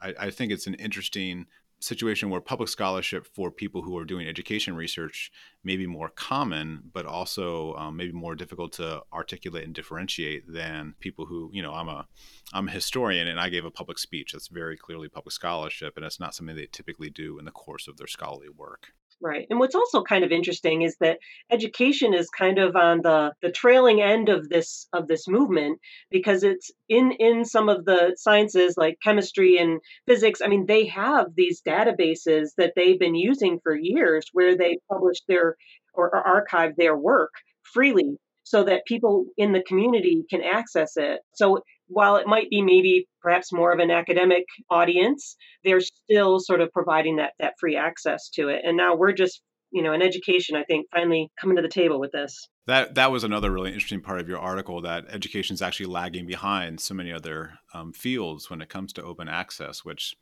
I, 0.00 0.14
I 0.18 0.30
think 0.30 0.50
it's 0.50 0.66
an 0.66 0.74
interesting 0.74 1.46
situation 1.84 2.30
where 2.30 2.40
public 2.40 2.68
scholarship 2.68 3.26
for 3.34 3.50
people 3.50 3.82
who 3.82 3.96
are 3.98 4.04
doing 4.04 4.26
education 4.26 4.74
research 4.74 5.30
may 5.62 5.76
be 5.76 5.86
more 5.86 6.08
common, 6.08 6.82
but 6.92 7.06
also 7.06 7.74
um, 7.74 7.96
maybe 7.96 8.12
more 8.12 8.34
difficult 8.34 8.72
to 8.72 9.02
articulate 9.12 9.64
and 9.64 9.74
differentiate 9.74 10.44
than 10.50 10.94
people 11.00 11.26
who, 11.26 11.50
you 11.52 11.62
know, 11.62 11.72
I'm 11.72 11.88
a, 11.88 12.06
I'm 12.52 12.68
a 12.68 12.72
historian 12.72 13.28
and 13.28 13.38
I 13.38 13.48
gave 13.50 13.64
a 13.64 13.70
public 13.70 13.98
speech. 13.98 14.32
That's 14.32 14.48
very 14.48 14.76
clearly 14.76 15.08
public 15.08 15.32
scholarship, 15.32 15.96
and 15.96 16.04
it's 16.04 16.20
not 16.20 16.34
something 16.34 16.56
they 16.56 16.68
typically 16.72 17.10
do 17.10 17.38
in 17.38 17.44
the 17.44 17.50
course 17.50 17.86
of 17.86 17.96
their 17.96 18.06
scholarly 18.06 18.48
work. 18.48 18.88
Right. 19.22 19.46
And 19.48 19.58
what's 19.58 19.74
also 19.74 20.02
kind 20.02 20.22
of 20.24 20.32
interesting 20.32 20.82
is 20.82 20.96
that 21.00 21.18
education 21.50 22.12
is 22.12 22.28
kind 22.28 22.58
of 22.58 22.76
on 22.76 23.00
the 23.02 23.32
the 23.40 23.50
trailing 23.50 24.02
end 24.02 24.28
of 24.28 24.48
this 24.50 24.86
of 24.92 25.06
this 25.08 25.26
movement 25.26 25.78
because 26.10 26.42
it's 26.42 26.70
in 26.90 27.12
in 27.12 27.44
some 27.46 27.70
of 27.70 27.86
the 27.86 28.14
sciences 28.18 28.74
like 28.76 28.98
chemistry 29.02 29.56
and 29.56 29.80
physics. 30.06 30.42
I 30.44 30.48
mean, 30.48 30.66
they 30.66 30.84
have 30.88 31.28
these 31.36 31.62
databases 31.62 32.50
that 32.58 32.74
they've 32.76 32.98
been 32.98 33.14
using 33.14 33.60
for 33.62 33.74
years 33.74 34.26
where 34.32 34.56
they 34.56 34.78
publish 34.92 35.18
their 35.26 35.56
or, 35.94 36.08
or 36.14 36.26
archive 36.26 36.72
their 36.76 36.96
work 36.96 37.32
freely 37.62 38.18
so 38.42 38.62
that 38.64 38.84
people 38.86 39.24
in 39.38 39.52
the 39.52 39.62
community 39.62 40.24
can 40.28 40.42
access 40.42 40.96
it. 40.96 41.20
So 41.32 41.62
while 41.88 42.16
it 42.16 42.26
might 42.26 42.50
be 42.50 42.62
maybe 42.62 43.06
perhaps 43.20 43.52
more 43.52 43.72
of 43.72 43.78
an 43.78 43.90
academic 43.90 44.44
audience, 44.70 45.36
they're 45.64 45.80
still 45.80 46.40
sort 46.40 46.60
of 46.60 46.70
providing 46.72 47.16
that 47.16 47.32
that 47.38 47.54
free 47.58 47.76
access 47.76 48.28
to 48.30 48.48
it. 48.48 48.62
And 48.64 48.76
now 48.76 48.96
we're 48.96 49.12
just 49.12 49.42
you 49.74 49.82
know, 49.82 49.92
in 49.92 50.02
education, 50.02 50.54
I 50.54 50.62
think 50.62 50.86
finally 50.92 51.32
coming 51.38 51.56
to 51.56 51.62
the 51.62 51.68
table 51.68 51.98
with 51.98 52.12
this. 52.12 52.48
That 52.66 52.94
that 52.94 53.10
was 53.10 53.24
another 53.24 53.50
really 53.50 53.72
interesting 53.72 54.00
part 54.00 54.20
of 54.20 54.28
your 54.28 54.38
article 54.38 54.80
that 54.82 55.06
education 55.10 55.54
is 55.54 55.62
actually 55.62 55.86
lagging 55.86 56.26
behind 56.26 56.78
so 56.80 56.94
many 56.94 57.12
other 57.12 57.58
um, 57.74 57.92
fields 57.92 58.48
when 58.48 58.62
it 58.62 58.68
comes 58.68 58.92
to 58.92 59.02
open 59.02 59.28
access, 59.28 59.84
which 59.84 60.16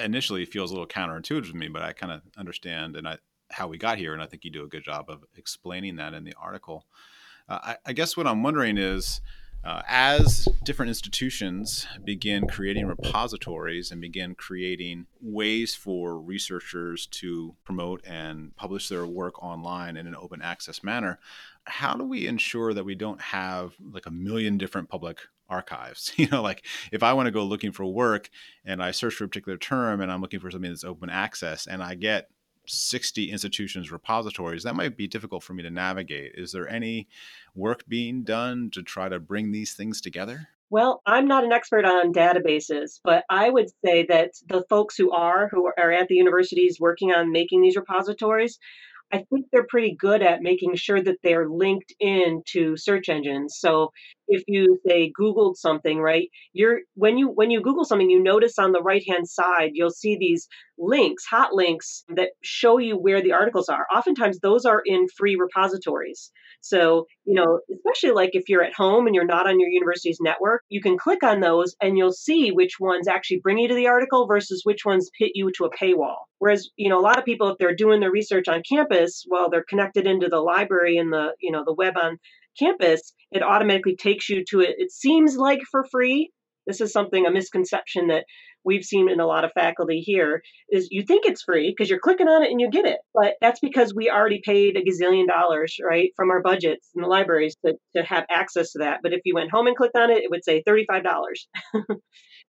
initially 0.00 0.44
feels 0.44 0.70
a 0.70 0.74
little 0.74 0.86
counterintuitive 0.86 1.50
to 1.50 1.56
me, 1.56 1.66
but 1.66 1.82
I 1.82 1.92
kind 1.92 2.12
of 2.12 2.22
understand 2.38 2.96
and 2.96 3.08
I, 3.08 3.18
how 3.50 3.66
we 3.66 3.78
got 3.78 3.98
here, 3.98 4.12
and 4.12 4.22
I 4.22 4.26
think 4.26 4.44
you 4.44 4.50
do 4.52 4.62
a 4.62 4.68
good 4.68 4.84
job 4.84 5.06
of 5.08 5.24
explaining 5.36 5.96
that 5.96 6.14
in 6.14 6.22
the 6.22 6.34
article. 6.40 6.86
Uh, 7.48 7.58
I, 7.62 7.76
I 7.86 7.92
guess 7.94 8.16
what 8.16 8.28
I'm 8.28 8.44
wondering 8.44 8.78
is 8.78 9.20
uh, 9.64 9.82
as 9.86 10.48
different 10.64 10.88
institutions 10.88 11.86
begin 12.04 12.48
creating 12.48 12.86
repositories 12.86 13.90
and 13.90 14.00
begin 14.00 14.34
creating 14.34 15.06
ways 15.20 15.74
for 15.74 16.18
researchers 16.18 17.06
to 17.06 17.54
promote 17.64 18.04
and 18.04 18.54
publish 18.56 18.88
their 18.88 19.06
work 19.06 19.40
online 19.42 19.96
in 19.96 20.06
an 20.06 20.16
open 20.16 20.42
access 20.42 20.82
manner, 20.82 21.18
how 21.64 21.94
do 21.94 22.04
we 22.04 22.26
ensure 22.26 22.74
that 22.74 22.84
we 22.84 22.96
don't 22.96 23.20
have 23.20 23.74
like 23.92 24.06
a 24.06 24.10
million 24.10 24.58
different 24.58 24.88
public 24.88 25.18
archives? 25.48 26.12
You 26.16 26.28
know, 26.28 26.42
like 26.42 26.64
if 26.90 27.02
I 27.02 27.12
want 27.12 27.26
to 27.26 27.32
go 27.32 27.44
looking 27.44 27.72
for 27.72 27.84
work 27.84 28.30
and 28.64 28.82
I 28.82 28.90
search 28.90 29.14
for 29.14 29.24
a 29.24 29.28
particular 29.28 29.58
term 29.58 30.00
and 30.00 30.10
I'm 30.10 30.20
looking 30.20 30.40
for 30.40 30.50
something 30.50 30.70
that's 30.70 30.84
open 30.84 31.08
access 31.08 31.66
and 31.66 31.82
I 31.82 31.94
get 31.94 32.28
60 32.66 33.30
institutions 33.30 33.90
repositories 33.90 34.62
that 34.62 34.76
might 34.76 34.96
be 34.96 35.08
difficult 35.08 35.42
for 35.42 35.54
me 35.54 35.62
to 35.62 35.70
navigate. 35.70 36.32
Is 36.34 36.52
there 36.52 36.68
any 36.68 37.08
work 37.54 37.84
being 37.88 38.22
done 38.22 38.70
to 38.72 38.82
try 38.82 39.08
to 39.08 39.18
bring 39.18 39.52
these 39.52 39.74
things 39.74 40.00
together? 40.00 40.48
Well 40.70 41.02
i'm 41.04 41.28
not 41.28 41.44
an 41.44 41.52
expert 41.52 41.84
on 41.84 42.14
databases 42.14 42.98
but 43.04 43.24
i 43.28 43.50
would 43.50 43.68
say 43.84 44.06
that 44.06 44.30
the 44.48 44.64
folks 44.70 44.96
who 44.96 45.12
are 45.12 45.48
who 45.48 45.66
are 45.66 45.92
at 45.92 46.08
the 46.08 46.14
universities 46.14 46.78
working 46.80 47.12
on 47.12 47.30
making 47.30 47.60
these 47.60 47.76
repositories 47.76 48.58
I 49.12 49.24
think 49.28 49.46
they're 49.52 49.66
pretty 49.68 49.94
good 49.98 50.22
at 50.22 50.40
making 50.40 50.74
sure 50.76 51.02
that 51.02 51.18
they're 51.22 51.48
linked 51.48 51.92
in 52.00 52.42
to 52.52 52.76
search 52.78 53.10
engines. 53.10 53.56
So 53.58 53.90
if 54.26 54.42
you 54.48 54.78
say 54.86 55.12
Googled 55.20 55.56
something, 55.56 55.98
right, 55.98 56.28
you're 56.54 56.80
when 56.94 57.18
you 57.18 57.28
when 57.28 57.50
you 57.50 57.60
Google 57.60 57.84
something, 57.84 58.08
you 58.08 58.22
notice 58.22 58.58
on 58.58 58.72
the 58.72 58.82
right 58.82 59.02
hand 59.06 59.28
side 59.28 59.72
you'll 59.74 59.90
see 59.90 60.16
these 60.18 60.48
links, 60.78 61.24
hot 61.26 61.52
links 61.52 62.04
that 62.16 62.30
show 62.42 62.78
you 62.78 62.96
where 62.96 63.22
the 63.22 63.32
articles 63.32 63.68
are. 63.68 63.86
Oftentimes 63.94 64.38
those 64.38 64.64
are 64.64 64.80
in 64.84 65.06
free 65.18 65.36
repositories. 65.36 66.32
So, 66.62 67.06
you 67.24 67.34
know, 67.34 67.60
especially 67.70 68.14
like 68.14 68.30
if 68.32 68.48
you're 68.48 68.62
at 68.62 68.74
home 68.74 69.06
and 69.06 69.14
you're 69.14 69.26
not 69.26 69.48
on 69.48 69.60
your 69.60 69.68
university's 69.68 70.18
network, 70.20 70.62
you 70.68 70.80
can 70.80 70.96
click 70.96 71.22
on 71.22 71.40
those 71.40 71.74
and 71.82 71.98
you'll 71.98 72.12
see 72.12 72.50
which 72.50 72.80
ones 72.80 73.08
actually 73.08 73.40
bring 73.42 73.58
you 73.58 73.68
to 73.68 73.74
the 73.74 73.88
article 73.88 74.26
versus 74.26 74.62
which 74.64 74.84
ones 74.84 75.10
hit 75.18 75.32
you 75.34 75.50
to 75.58 75.64
a 75.64 75.70
paywall. 75.76 76.16
Whereas, 76.38 76.70
you 76.76 76.88
know, 76.88 76.98
a 76.98 77.02
lot 77.02 77.18
of 77.18 77.24
people, 77.24 77.48
if 77.48 77.58
they're 77.58 77.74
doing 77.74 78.00
their 78.00 78.12
research 78.12 78.48
on 78.48 78.62
campus, 78.68 79.24
well, 79.28 79.50
they're 79.50 79.64
connected 79.68 80.06
into 80.06 80.28
the 80.28 80.40
library 80.40 80.96
and 80.96 81.12
the, 81.12 81.34
you 81.40 81.50
know, 81.52 81.64
the 81.66 81.74
web 81.74 81.94
on 82.00 82.18
campus, 82.58 83.12
it 83.30 83.42
automatically 83.42 83.96
takes 83.96 84.28
you 84.28 84.44
to 84.50 84.60
it. 84.60 84.76
It 84.78 84.92
seems 84.92 85.36
like 85.36 85.60
for 85.70 85.84
free. 85.90 86.30
This 86.66 86.80
is 86.80 86.92
something, 86.92 87.26
a 87.26 87.30
misconception 87.30 88.08
that 88.08 88.24
we've 88.64 88.84
seen 88.84 89.10
in 89.10 89.20
a 89.20 89.26
lot 89.26 89.44
of 89.44 89.52
faculty 89.52 90.00
here 90.00 90.42
is 90.70 90.88
you 90.90 91.02
think 91.02 91.26
it's 91.26 91.42
free 91.42 91.74
because 91.76 91.90
you're 91.90 91.98
clicking 91.98 92.28
on 92.28 92.42
it 92.44 92.50
and 92.50 92.60
you 92.60 92.70
get 92.70 92.86
it. 92.86 92.98
But 93.14 93.34
that's 93.40 93.60
because 93.60 93.94
we 93.94 94.10
already 94.10 94.40
paid 94.44 94.76
a 94.76 94.82
gazillion 94.82 95.26
dollars, 95.26 95.76
right, 95.82 96.10
from 96.16 96.30
our 96.30 96.42
budgets 96.42 96.90
in 96.94 97.02
the 97.02 97.08
libraries 97.08 97.56
to, 97.66 97.74
to 97.96 98.02
have 98.04 98.24
access 98.30 98.72
to 98.72 98.78
that. 98.80 99.00
But 99.02 99.12
if 99.12 99.20
you 99.24 99.34
went 99.34 99.50
home 99.50 99.66
and 99.66 99.76
clicked 99.76 99.96
on 99.96 100.10
it, 100.10 100.18
it 100.18 100.30
would 100.30 100.44
say 100.44 100.62
$35. 100.66 101.02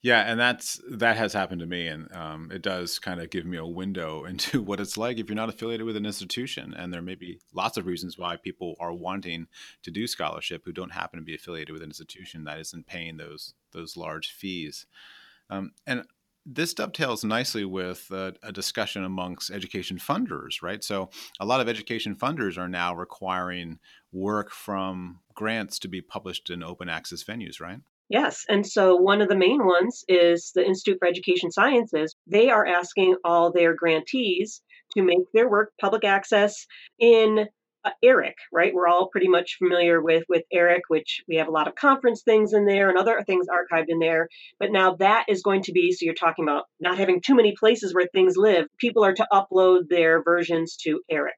Yeah, 0.04 0.20
and 0.30 0.38
that's 0.38 0.78
that 0.90 1.16
has 1.16 1.32
happened 1.32 1.62
to 1.62 1.66
me, 1.66 1.88
and 1.88 2.14
um, 2.14 2.50
it 2.52 2.60
does 2.60 2.98
kind 2.98 3.22
of 3.22 3.30
give 3.30 3.46
me 3.46 3.56
a 3.56 3.64
window 3.64 4.24
into 4.28 4.60
what 4.60 4.78
it's 4.78 4.98
like 4.98 5.16
if 5.16 5.30
you're 5.30 5.34
not 5.34 5.48
affiliated 5.48 5.86
with 5.86 5.96
an 5.96 6.04
institution. 6.04 6.74
And 6.74 6.92
there 6.92 7.00
may 7.00 7.14
be 7.14 7.40
lots 7.54 7.78
of 7.78 7.86
reasons 7.86 8.18
why 8.18 8.36
people 8.36 8.74
are 8.78 8.92
wanting 8.92 9.46
to 9.82 9.90
do 9.90 10.06
scholarship 10.06 10.62
who 10.66 10.72
don't 10.72 10.92
happen 10.92 11.18
to 11.20 11.24
be 11.24 11.34
affiliated 11.34 11.72
with 11.72 11.80
an 11.80 11.88
institution 11.88 12.44
that 12.44 12.60
isn't 12.60 12.86
paying 12.86 13.16
those 13.16 13.54
those 13.72 13.96
large 13.96 14.30
fees. 14.30 14.84
Um, 15.48 15.72
and 15.86 16.04
this 16.44 16.74
dovetails 16.74 17.24
nicely 17.24 17.64
with 17.64 18.10
a, 18.10 18.34
a, 18.42 18.52
discussion 18.52 19.04
amongst 19.04 19.50
education 19.50 19.96
funders, 19.96 20.60
right? 20.62 20.84
So, 20.84 21.08
a 21.40 21.46
lot 21.46 21.62
of 21.62 21.68
education 21.70 22.14
funders 22.14 22.58
are 22.58 22.68
now 22.68 22.94
requiring 22.94 23.78
work 24.12 24.50
from 24.50 25.20
grants 25.34 25.78
to 25.78 25.88
be 25.88 26.02
published 26.02 26.50
in 26.50 26.62
open 26.62 26.90
access 26.90 27.24
venues, 27.24 27.58
right? 27.58 27.80
Yes. 28.08 28.44
And 28.48 28.66
so, 28.66 28.96
one 28.96 29.22
of 29.22 29.28
the 29.28 29.36
main 29.36 29.64
ones 29.64 30.04
is 30.08 30.52
the 30.54 30.64
Institute 30.64 30.98
for 30.98 31.08
Education 31.08 31.50
Sciences. 31.50 32.14
They 32.26 32.50
are 32.50 32.66
asking 32.66 33.16
all 33.24 33.50
their 33.50 33.74
grantees 33.74 34.62
to 34.96 35.02
make 35.02 35.30
their 35.32 35.48
work 35.48 35.72
public 35.80 36.04
access 36.04 36.66
in 36.98 37.46
uh, 37.84 37.90
ERIC, 38.02 38.34
right? 38.52 38.72
We're 38.74 38.88
all 38.88 39.08
pretty 39.08 39.28
much 39.28 39.56
familiar 39.58 40.02
with 40.02 40.24
with 40.28 40.42
ERIC, 40.52 40.82
which 40.88 41.22
we 41.28 41.36
have 41.36 41.48
a 41.48 41.52
lot 41.52 41.68
of 41.68 41.74
conference 41.74 42.22
things 42.22 42.52
in 42.52 42.66
there 42.66 42.88
and 42.88 42.98
other 42.98 43.22
things 43.26 43.46
archived 43.48 43.86
in 43.88 43.98
there. 43.98 44.28
But 44.58 44.72
now 44.72 44.94
that 44.96 45.26
is 45.28 45.42
going 45.42 45.62
to 45.62 45.72
be 45.72 45.92
so 45.92 46.04
you're 46.04 46.14
talking 46.14 46.44
about 46.44 46.64
not 46.80 46.98
having 46.98 47.20
too 47.20 47.34
many 47.34 47.54
places 47.58 47.94
where 47.94 48.08
things 48.12 48.36
live. 48.36 48.66
People 48.78 49.04
are 49.04 49.14
to 49.14 49.26
upload 49.32 49.88
their 49.88 50.22
versions 50.22 50.76
to 50.82 51.00
ERIC. 51.10 51.32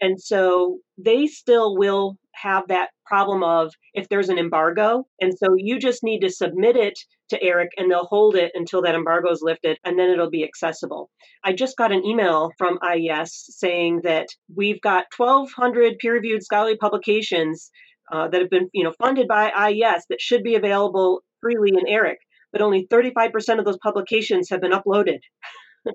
And 0.00 0.20
so 0.20 0.78
they 0.96 1.26
still 1.26 1.76
will 1.76 2.16
have 2.40 2.68
that 2.68 2.90
problem 3.06 3.42
of 3.42 3.72
if 3.94 4.08
there's 4.08 4.28
an 4.28 4.38
embargo. 4.38 5.04
And 5.20 5.32
so 5.36 5.54
you 5.56 5.78
just 5.78 6.02
need 6.02 6.20
to 6.20 6.30
submit 6.30 6.76
it 6.76 6.98
to 7.30 7.44
ERIC 7.44 7.70
and 7.76 7.90
they'll 7.90 8.04
hold 8.04 8.36
it 8.36 8.52
until 8.54 8.82
that 8.82 8.94
embargo 8.94 9.30
is 9.30 9.42
lifted 9.42 9.78
and 9.84 9.98
then 9.98 10.10
it'll 10.10 10.30
be 10.30 10.44
accessible. 10.44 11.10
I 11.44 11.52
just 11.52 11.76
got 11.76 11.92
an 11.92 12.04
email 12.04 12.50
from 12.58 12.78
IES 12.82 13.46
saying 13.58 14.00
that 14.04 14.28
we've 14.54 14.80
got 14.80 15.06
1,200 15.16 15.98
peer 15.98 16.14
reviewed 16.14 16.42
scholarly 16.42 16.76
publications 16.76 17.70
uh, 18.12 18.28
that 18.28 18.40
have 18.40 18.50
been 18.50 18.68
you 18.72 18.84
know, 18.84 18.92
funded 19.00 19.28
by 19.28 19.50
IES 19.50 20.04
that 20.08 20.20
should 20.20 20.42
be 20.42 20.56
available 20.56 21.22
freely 21.40 21.70
in 21.70 21.86
ERIC, 21.86 22.18
but 22.52 22.62
only 22.62 22.86
35% 22.90 23.58
of 23.58 23.64
those 23.64 23.78
publications 23.78 24.48
have 24.50 24.60
been 24.60 24.72
uploaded. 24.72 25.18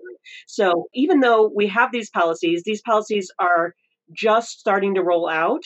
so 0.47 0.85
even 0.93 1.19
though 1.19 1.51
we 1.53 1.67
have 1.67 1.91
these 1.91 2.09
policies, 2.09 2.63
these 2.65 2.81
policies 2.81 3.29
are 3.39 3.73
just 4.13 4.59
starting 4.59 4.95
to 4.95 5.03
roll 5.03 5.27
out 5.29 5.63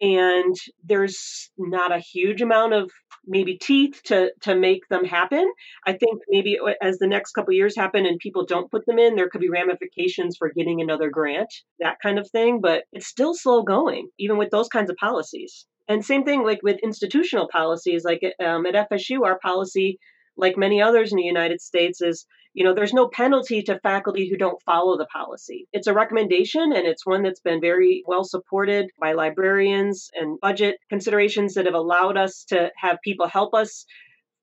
and 0.00 0.56
there's 0.84 1.50
not 1.58 1.92
a 1.92 1.98
huge 1.98 2.40
amount 2.40 2.72
of 2.72 2.90
maybe 3.26 3.56
teeth 3.56 4.00
to 4.04 4.32
to 4.40 4.54
make 4.54 4.88
them 4.88 5.04
happen. 5.04 5.50
I 5.86 5.92
think 5.92 6.22
maybe 6.28 6.58
as 6.80 6.98
the 6.98 7.06
next 7.06 7.32
couple 7.32 7.52
years 7.52 7.76
happen 7.76 8.06
and 8.06 8.18
people 8.18 8.46
don't 8.46 8.70
put 8.70 8.86
them 8.86 8.98
in 8.98 9.14
there 9.14 9.28
could 9.28 9.40
be 9.40 9.50
ramifications 9.50 10.36
for 10.36 10.50
getting 10.50 10.80
another 10.80 11.10
grant 11.10 11.52
that 11.78 11.98
kind 12.02 12.18
of 12.18 12.30
thing 12.30 12.60
but 12.60 12.84
it's 12.92 13.06
still 13.06 13.34
slow 13.34 13.62
going 13.62 14.08
even 14.18 14.38
with 14.38 14.50
those 14.50 14.68
kinds 14.68 14.90
of 14.90 14.96
policies. 14.96 15.66
And 15.88 16.04
same 16.04 16.24
thing 16.24 16.44
like 16.44 16.60
with 16.62 16.78
institutional 16.82 17.48
policies 17.50 18.04
like 18.04 18.22
um, 18.44 18.66
at 18.66 18.90
fsu 18.90 19.24
our 19.24 19.38
policy 19.38 19.98
like 20.40 20.56
many 20.56 20.82
others 20.82 21.12
in 21.12 21.16
the 21.16 21.22
united 21.22 21.60
states 21.60 22.00
is 22.00 22.26
you 22.52 22.64
know 22.64 22.74
there's 22.74 22.92
no 22.92 23.08
penalty 23.08 23.62
to 23.62 23.78
faculty 23.80 24.28
who 24.28 24.36
don't 24.36 24.62
follow 24.62 24.98
the 24.98 25.06
policy. 25.06 25.68
It's 25.72 25.86
a 25.86 25.94
recommendation 25.94 26.72
and 26.72 26.86
it's 26.86 27.06
one 27.06 27.22
that's 27.22 27.40
been 27.40 27.60
very 27.60 28.02
well 28.06 28.24
supported 28.24 28.90
by 29.00 29.12
librarians 29.12 30.10
and 30.14 30.40
budget 30.40 30.76
considerations 30.88 31.54
that 31.54 31.66
have 31.66 31.74
allowed 31.74 32.16
us 32.16 32.44
to 32.48 32.70
have 32.76 32.98
people 33.04 33.28
help 33.28 33.54
us 33.54 33.86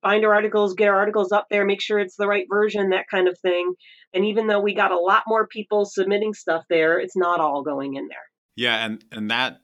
find 0.02 0.24
our 0.24 0.34
articles 0.34 0.74
get 0.76 0.88
our 0.88 0.96
articles 0.96 1.32
up 1.32 1.48
there 1.50 1.66
make 1.66 1.82
sure 1.82 2.00
it's 2.00 2.16
the 2.16 2.28
right 2.28 2.46
version 2.50 2.92
that 2.92 3.06
kind 3.12 3.28
of 3.28 3.38
thing. 3.40 3.74
And 4.14 4.26
even 4.26 4.48
though 4.48 4.62
we 4.62 4.74
got 4.74 4.92
a 4.92 5.00
lot 5.00 5.24
more 5.28 5.48
people 5.48 5.86
submitting 5.86 6.34
stuff 6.34 6.64
there 6.70 7.00
it's 7.00 7.18
not 7.18 7.42
all 7.42 7.64
going 7.64 7.96
in 7.96 8.08
there. 8.08 8.18
Yeah 8.56 8.86
and 8.86 9.04
and 9.12 9.30
that 9.32 9.60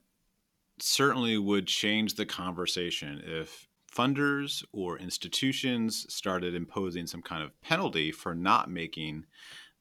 certainly 0.80 1.38
would 1.38 1.66
change 1.66 2.14
the 2.14 2.26
conversation 2.26 3.22
if 3.24 3.68
funders 3.96 4.64
or 4.72 4.98
institutions 4.98 6.06
started 6.12 6.54
imposing 6.54 7.06
some 7.06 7.22
kind 7.22 7.42
of 7.42 7.58
penalty 7.60 8.10
for 8.10 8.34
not 8.34 8.70
making 8.70 9.24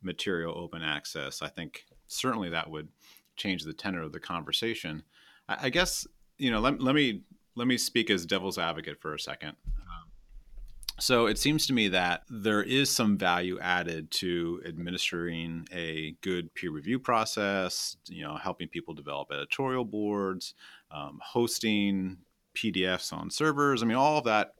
material 0.02 0.58
open 0.58 0.82
access, 0.82 1.42
I 1.42 1.48
think 1.48 1.86
certainly 2.08 2.50
that 2.50 2.70
would 2.70 2.90
change 3.36 3.64
the 3.64 3.74
tenor 3.74 4.02
of 4.04 4.12
the 4.12 4.20
conversation. 4.20 5.04
I, 5.48 5.58
I 5.64 5.70
guess 5.70 6.08
you 6.38 6.52
know 6.52 6.60
let, 6.60 6.82
let 6.82 6.96
me 6.96 7.22
let 7.56 7.68
me 7.68 7.78
speak 7.78 8.10
as 8.10 8.26
devil's 8.26 8.58
advocate 8.58 9.00
for 9.00 9.14
a 9.14 9.20
second. 9.20 9.56
So 11.00 11.26
it 11.26 11.40
seems 11.40 11.66
to 11.68 11.74
me 11.74 11.88
that 11.90 12.24
there 12.30 12.62
is 12.62 12.90
some 12.90 13.18
value 13.18 13.60
added 13.60 14.12
to 14.12 14.62
administering 14.66 15.68
a 15.72 16.16
good 16.22 16.54
peer 16.54 16.70
review 16.70 17.00
process, 17.00 17.98
you 18.08 18.24
know, 18.24 18.36
helping 18.36 18.68
people 18.68 18.94
develop 18.94 19.32
editorial 19.32 19.86
boards, 19.86 20.54
um, 20.92 21.20
hosting 21.24 22.18
PDFs 22.56 23.14
on 23.14 23.30
servers. 23.30 23.82
I 23.82 23.86
mean, 23.86 23.98
all 23.98 24.18
of 24.18 24.26
that 24.26 24.54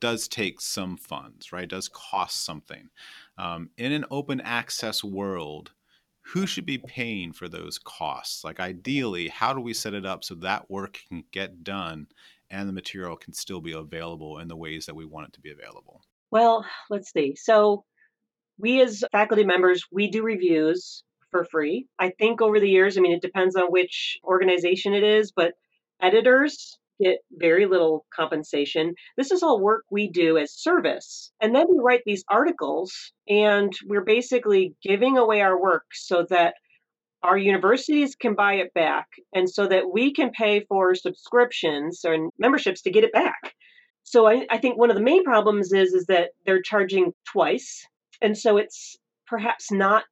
does 0.00 0.28
take 0.28 0.60
some 0.60 0.96
funds, 0.96 1.52
right? 1.52 1.64
It 1.64 1.70
does 1.70 1.88
cost 1.88 2.44
something. 2.44 2.90
Um, 3.38 3.70
in 3.78 3.92
an 3.92 4.04
open 4.10 4.40
access 4.40 5.02
world, 5.02 5.72
who 6.20 6.46
should 6.46 6.66
be 6.66 6.78
paying 6.78 7.32
for 7.32 7.48
those 7.48 7.78
costs? 7.78 8.44
Like, 8.44 8.60
ideally, 8.60 9.28
how 9.28 9.52
do 9.52 9.60
we 9.60 9.74
set 9.74 9.94
it 9.94 10.06
up 10.06 10.24
so 10.24 10.34
that 10.36 10.70
work 10.70 10.98
can 11.08 11.24
get 11.32 11.64
done 11.64 12.06
and 12.50 12.68
the 12.68 12.72
material 12.72 13.16
can 13.16 13.32
still 13.32 13.60
be 13.60 13.72
available 13.72 14.38
in 14.38 14.48
the 14.48 14.56
ways 14.56 14.86
that 14.86 14.94
we 14.94 15.04
want 15.04 15.28
it 15.28 15.32
to 15.34 15.40
be 15.40 15.50
available? 15.50 16.02
Well, 16.30 16.64
let's 16.90 17.12
see. 17.12 17.34
So, 17.36 17.84
we 18.58 18.80
as 18.82 19.04
faculty 19.12 19.44
members, 19.44 19.84
we 19.90 20.08
do 20.08 20.22
reviews 20.22 21.02
for 21.30 21.44
free. 21.44 21.88
I 21.98 22.10
think 22.10 22.40
over 22.40 22.60
the 22.60 22.70
years, 22.70 22.96
I 22.96 23.00
mean, 23.00 23.12
it 23.12 23.22
depends 23.22 23.56
on 23.56 23.72
which 23.72 24.18
organization 24.22 24.94
it 24.94 25.02
is, 25.02 25.32
but 25.32 25.54
editors 26.00 26.78
get 27.00 27.18
very 27.32 27.66
little 27.66 28.06
compensation. 28.14 28.94
This 29.16 29.30
is 29.30 29.42
all 29.42 29.60
work 29.60 29.84
we 29.90 30.08
do 30.08 30.38
as 30.38 30.52
service. 30.52 31.32
And 31.40 31.54
then 31.54 31.66
we 31.68 31.78
write 31.82 32.02
these 32.06 32.24
articles, 32.30 33.12
and 33.28 33.72
we're 33.86 34.04
basically 34.04 34.74
giving 34.82 35.18
away 35.18 35.40
our 35.40 35.60
work 35.60 35.84
so 35.92 36.26
that 36.30 36.54
our 37.22 37.38
universities 37.38 38.14
can 38.14 38.34
buy 38.34 38.54
it 38.54 38.72
back 38.74 39.06
and 39.32 39.48
so 39.48 39.66
that 39.66 39.90
we 39.92 40.12
can 40.12 40.30
pay 40.30 40.64
for 40.68 40.94
subscriptions 40.94 42.00
and 42.04 42.30
memberships 42.38 42.82
to 42.82 42.90
get 42.90 43.04
it 43.04 43.12
back. 43.12 43.54
So 44.02 44.28
I, 44.28 44.46
I 44.50 44.58
think 44.58 44.78
one 44.78 44.90
of 44.90 44.96
the 44.96 45.02
main 45.02 45.24
problems 45.24 45.72
is 45.72 45.94
is 45.94 46.06
that 46.06 46.30
they're 46.44 46.60
charging 46.60 47.12
twice. 47.32 47.86
And 48.20 48.36
so 48.36 48.58
it's 48.58 48.96
perhaps 49.26 49.72
not 49.72 50.04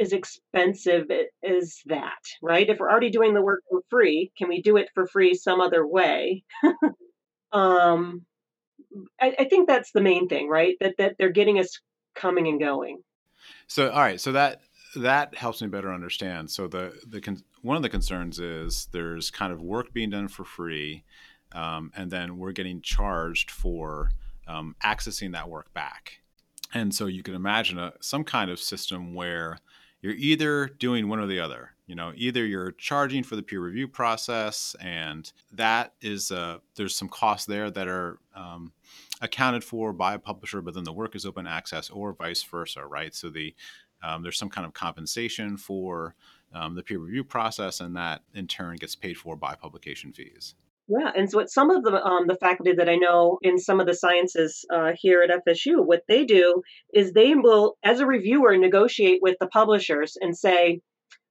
as 0.00 0.12
expensive 0.12 1.04
as 1.48 1.78
that, 1.86 2.18
right? 2.42 2.68
If 2.68 2.78
we're 2.78 2.90
already 2.90 3.10
doing 3.10 3.34
the 3.34 3.42
work 3.42 3.62
for 3.70 3.80
free, 3.90 4.32
can 4.36 4.48
we 4.48 4.60
do 4.60 4.76
it 4.76 4.88
for 4.94 5.06
free 5.06 5.34
some 5.34 5.60
other 5.60 5.86
way? 5.86 6.42
um, 7.52 8.24
I, 9.20 9.34
I, 9.38 9.44
think 9.44 9.68
that's 9.68 9.92
the 9.92 10.00
main 10.00 10.28
thing, 10.28 10.48
right? 10.48 10.76
That 10.80 10.96
that 10.98 11.16
they're 11.18 11.30
getting 11.30 11.58
us 11.58 11.80
coming 12.14 12.48
and 12.48 12.60
going. 12.60 13.02
So, 13.66 13.90
all 13.90 14.00
right, 14.00 14.20
so 14.20 14.32
that 14.32 14.62
that 14.96 15.36
helps 15.36 15.62
me 15.62 15.68
better 15.68 15.92
understand. 15.92 16.50
So 16.50 16.66
the 16.66 16.98
the 17.06 17.20
con- 17.20 17.44
one 17.62 17.76
of 17.76 17.82
the 17.82 17.88
concerns 17.88 18.38
is 18.40 18.88
there's 18.92 19.30
kind 19.30 19.52
of 19.52 19.62
work 19.62 19.92
being 19.92 20.10
done 20.10 20.28
for 20.28 20.44
free, 20.44 21.04
um, 21.52 21.92
and 21.96 22.10
then 22.10 22.38
we're 22.38 22.52
getting 22.52 22.80
charged 22.80 23.50
for 23.50 24.10
um, 24.46 24.74
accessing 24.82 25.32
that 25.32 25.48
work 25.48 25.72
back. 25.72 26.20
And 26.72 26.92
so 26.92 27.06
you 27.06 27.22
can 27.22 27.34
imagine 27.34 27.78
a, 27.78 27.92
some 28.00 28.24
kind 28.24 28.50
of 28.50 28.58
system 28.58 29.14
where 29.14 29.58
you're 30.04 30.12
either 30.12 30.66
doing 30.66 31.08
one 31.08 31.18
or 31.18 31.26
the 31.26 31.40
other. 31.40 31.70
You 31.86 31.94
know, 31.94 32.12
either 32.14 32.44
you're 32.44 32.72
charging 32.72 33.22
for 33.22 33.36
the 33.36 33.42
peer 33.42 33.60
review 33.60 33.88
process, 33.88 34.76
and 34.78 35.32
that 35.52 35.94
is 36.02 36.30
uh, 36.30 36.58
there's 36.76 36.94
some 36.94 37.08
costs 37.08 37.46
there 37.46 37.70
that 37.70 37.88
are 37.88 38.18
um, 38.36 38.72
accounted 39.22 39.64
for 39.64 39.94
by 39.94 40.12
a 40.12 40.18
publisher, 40.18 40.60
but 40.60 40.74
then 40.74 40.84
the 40.84 40.92
work 40.92 41.16
is 41.16 41.24
open 41.24 41.46
access, 41.46 41.88
or 41.88 42.12
vice 42.12 42.42
versa, 42.42 42.84
right? 42.84 43.14
So 43.14 43.30
the 43.30 43.54
um, 44.02 44.22
there's 44.22 44.36
some 44.36 44.50
kind 44.50 44.66
of 44.66 44.74
compensation 44.74 45.56
for 45.56 46.14
um, 46.52 46.74
the 46.74 46.82
peer 46.82 46.98
review 46.98 47.24
process, 47.24 47.80
and 47.80 47.96
that 47.96 48.24
in 48.34 48.46
turn 48.46 48.76
gets 48.76 48.94
paid 48.94 49.16
for 49.16 49.36
by 49.36 49.54
publication 49.54 50.12
fees. 50.12 50.54
Yeah, 50.86 51.10
and 51.16 51.30
so 51.30 51.38
what 51.38 51.50
some 51.50 51.70
of 51.70 51.82
the 51.82 52.04
um, 52.04 52.26
the 52.26 52.36
faculty 52.36 52.72
that 52.74 52.90
I 52.90 52.96
know 52.96 53.38
in 53.40 53.58
some 53.58 53.80
of 53.80 53.86
the 53.86 53.94
sciences 53.94 54.66
uh, 54.70 54.92
here 54.94 55.22
at 55.22 55.30
FSU, 55.46 55.84
what 55.84 56.02
they 56.08 56.24
do 56.26 56.62
is 56.92 57.12
they 57.12 57.34
will, 57.34 57.76
as 57.82 58.00
a 58.00 58.06
reviewer, 58.06 58.56
negotiate 58.58 59.20
with 59.22 59.36
the 59.40 59.46
publishers 59.46 60.18
and 60.20 60.36
say, 60.36 60.80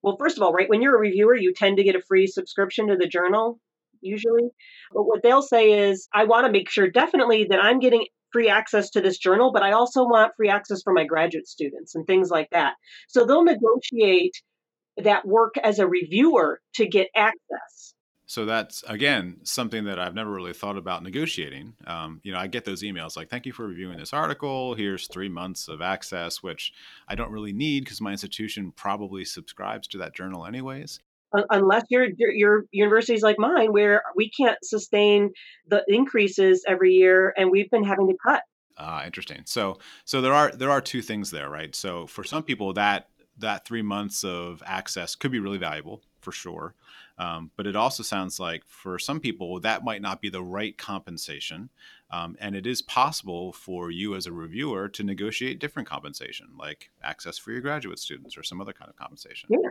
well, 0.01 0.17
first 0.17 0.37
of 0.37 0.43
all, 0.43 0.53
right 0.53 0.69
when 0.69 0.81
you're 0.81 0.95
a 0.95 0.99
reviewer, 0.99 1.35
you 1.35 1.53
tend 1.53 1.77
to 1.77 1.83
get 1.83 1.95
a 1.95 2.01
free 2.01 2.25
subscription 2.27 2.87
to 2.87 2.97
the 2.97 3.07
journal. 3.07 3.59
usually. 4.01 4.49
But 4.91 5.03
what 5.03 5.23
they'll 5.23 5.41
say 5.41 5.89
is, 5.89 6.07
I 6.13 6.25
want 6.25 6.45
to 6.45 6.51
make 6.51 6.69
sure 6.69 6.89
definitely 6.89 7.45
that 7.45 7.63
I'm 7.63 7.79
getting 7.79 8.07
free 8.31 8.49
access 8.49 8.89
to 8.91 9.01
this 9.01 9.17
journal, 9.17 9.51
but 9.53 9.63
I 9.63 9.71
also 9.71 10.03
want 10.03 10.33
free 10.35 10.49
access 10.49 10.81
for 10.83 10.93
my 10.93 11.05
graduate 11.05 11.47
students 11.47 11.95
and 11.95 12.05
things 12.07 12.29
like 12.31 12.49
that. 12.51 12.73
So 13.07 13.25
they'll 13.25 13.43
negotiate 13.43 14.35
that 14.97 15.25
work 15.27 15.55
as 15.63 15.79
a 15.79 15.87
reviewer 15.87 16.59
to 16.75 16.87
get 16.87 17.07
access. 17.15 17.93
So 18.25 18.45
that's 18.45 18.83
again 18.87 19.39
something 19.43 19.83
that 19.85 19.99
I've 19.99 20.15
never 20.15 20.31
really 20.31 20.53
thought 20.53 20.77
about 20.77 21.03
negotiating. 21.03 21.73
Um, 21.85 22.21
you 22.23 22.31
know, 22.31 22.39
I 22.39 22.47
get 22.47 22.65
those 22.65 22.81
emails 22.81 23.17
like, 23.17 23.29
"Thank 23.29 23.45
you 23.45 23.53
for 23.53 23.67
reviewing 23.67 23.97
this 23.97 24.13
article. 24.13 24.75
Here's 24.75 25.07
three 25.07 25.29
months 25.29 25.67
of 25.67 25.81
access," 25.81 26.41
which 26.41 26.73
I 27.07 27.15
don't 27.15 27.31
really 27.31 27.53
need 27.53 27.83
because 27.83 28.01
my 28.01 28.11
institution 28.11 28.71
probably 28.71 29.25
subscribes 29.25 29.87
to 29.89 29.97
that 29.99 30.15
journal 30.15 30.45
anyways. 30.45 30.99
Unless 31.49 31.85
your 31.89 32.07
your 32.17 32.65
university 32.71 33.15
is 33.15 33.23
like 33.23 33.39
mine, 33.39 33.73
where 33.73 34.03
we 34.15 34.29
can't 34.29 34.57
sustain 34.63 35.31
the 35.67 35.83
increases 35.87 36.63
every 36.67 36.93
year, 36.93 37.33
and 37.35 37.49
we've 37.51 37.71
been 37.71 37.83
having 37.83 38.07
to 38.07 38.15
cut. 38.23 38.43
Ah, 38.77 39.05
interesting. 39.05 39.41
So, 39.45 39.79
so 40.05 40.21
there 40.21 40.33
are 40.33 40.51
there 40.51 40.71
are 40.71 40.81
two 40.81 41.01
things 41.01 41.31
there, 41.31 41.49
right? 41.49 41.75
So, 41.75 42.07
for 42.07 42.23
some 42.23 42.43
people, 42.43 42.73
that 42.73 43.09
that 43.37 43.65
three 43.65 43.81
months 43.81 44.23
of 44.23 44.61
access 44.65 45.15
could 45.15 45.31
be 45.31 45.39
really 45.39 45.57
valuable 45.57 46.01
for 46.21 46.31
sure. 46.31 46.75
Um, 47.17 47.51
but 47.55 47.67
it 47.67 47.75
also 47.75 48.01
sounds 48.03 48.39
like 48.39 48.63
for 48.65 48.97
some 48.97 49.19
people 49.19 49.59
that 49.59 49.83
might 49.83 50.01
not 50.01 50.21
be 50.21 50.29
the 50.29 50.43
right 50.43 50.77
compensation. 50.77 51.69
Um, 52.09 52.35
and 52.39 52.55
it 52.55 52.67
is 52.67 52.81
possible 52.81 53.53
for 53.53 53.91
you 53.91 54.15
as 54.15 54.25
a 54.25 54.31
reviewer 54.31 54.87
to 54.89 55.03
negotiate 55.03 55.59
different 55.59 55.87
compensation, 55.87 56.47
like 56.57 56.91
access 57.03 57.37
for 57.37 57.51
your 57.51 57.61
graduate 57.61 57.99
students 57.99 58.37
or 58.37 58.43
some 58.43 58.61
other 58.61 58.73
kind 58.73 58.89
of 58.89 58.95
compensation. 58.95 59.49
Yeah. 59.51 59.69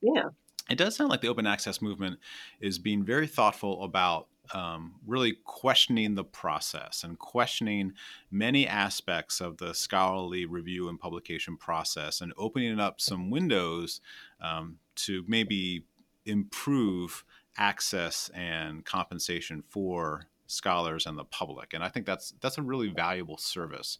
Yeah. 0.00 0.28
It 0.70 0.76
does 0.76 0.96
sound 0.96 1.10
like 1.10 1.22
the 1.22 1.28
open 1.28 1.46
access 1.46 1.80
movement 1.80 2.18
is 2.60 2.78
being 2.78 3.04
very 3.04 3.26
thoughtful 3.26 3.84
about 3.84 4.28
um, 4.54 4.94
really 5.06 5.36
questioning 5.44 6.14
the 6.14 6.24
process 6.24 7.04
and 7.04 7.18
questioning 7.18 7.92
many 8.30 8.66
aspects 8.66 9.40
of 9.40 9.58
the 9.58 9.74
scholarly 9.74 10.46
review 10.46 10.88
and 10.88 10.98
publication 10.98 11.56
process 11.56 12.20
and 12.20 12.32
opening 12.36 12.80
up 12.80 13.00
some 13.00 13.30
windows 13.30 14.00
um, 14.40 14.78
to 14.94 15.24
maybe 15.26 15.84
improve 16.28 17.24
access 17.56 18.30
and 18.34 18.84
compensation 18.84 19.62
for 19.68 20.26
scholars 20.46 21.06
and 21.06 21.18
the 21.18 21.24
public 21.24 21.74
and 21.74 21.82
i 21.82 21.88
think 21.88 22.06
that's 22.06 22.32
that's 22.40 22.58
a 22.58 22.62
really 22.62 22.88
valuable 22.88 23.36
service 23.36 23.98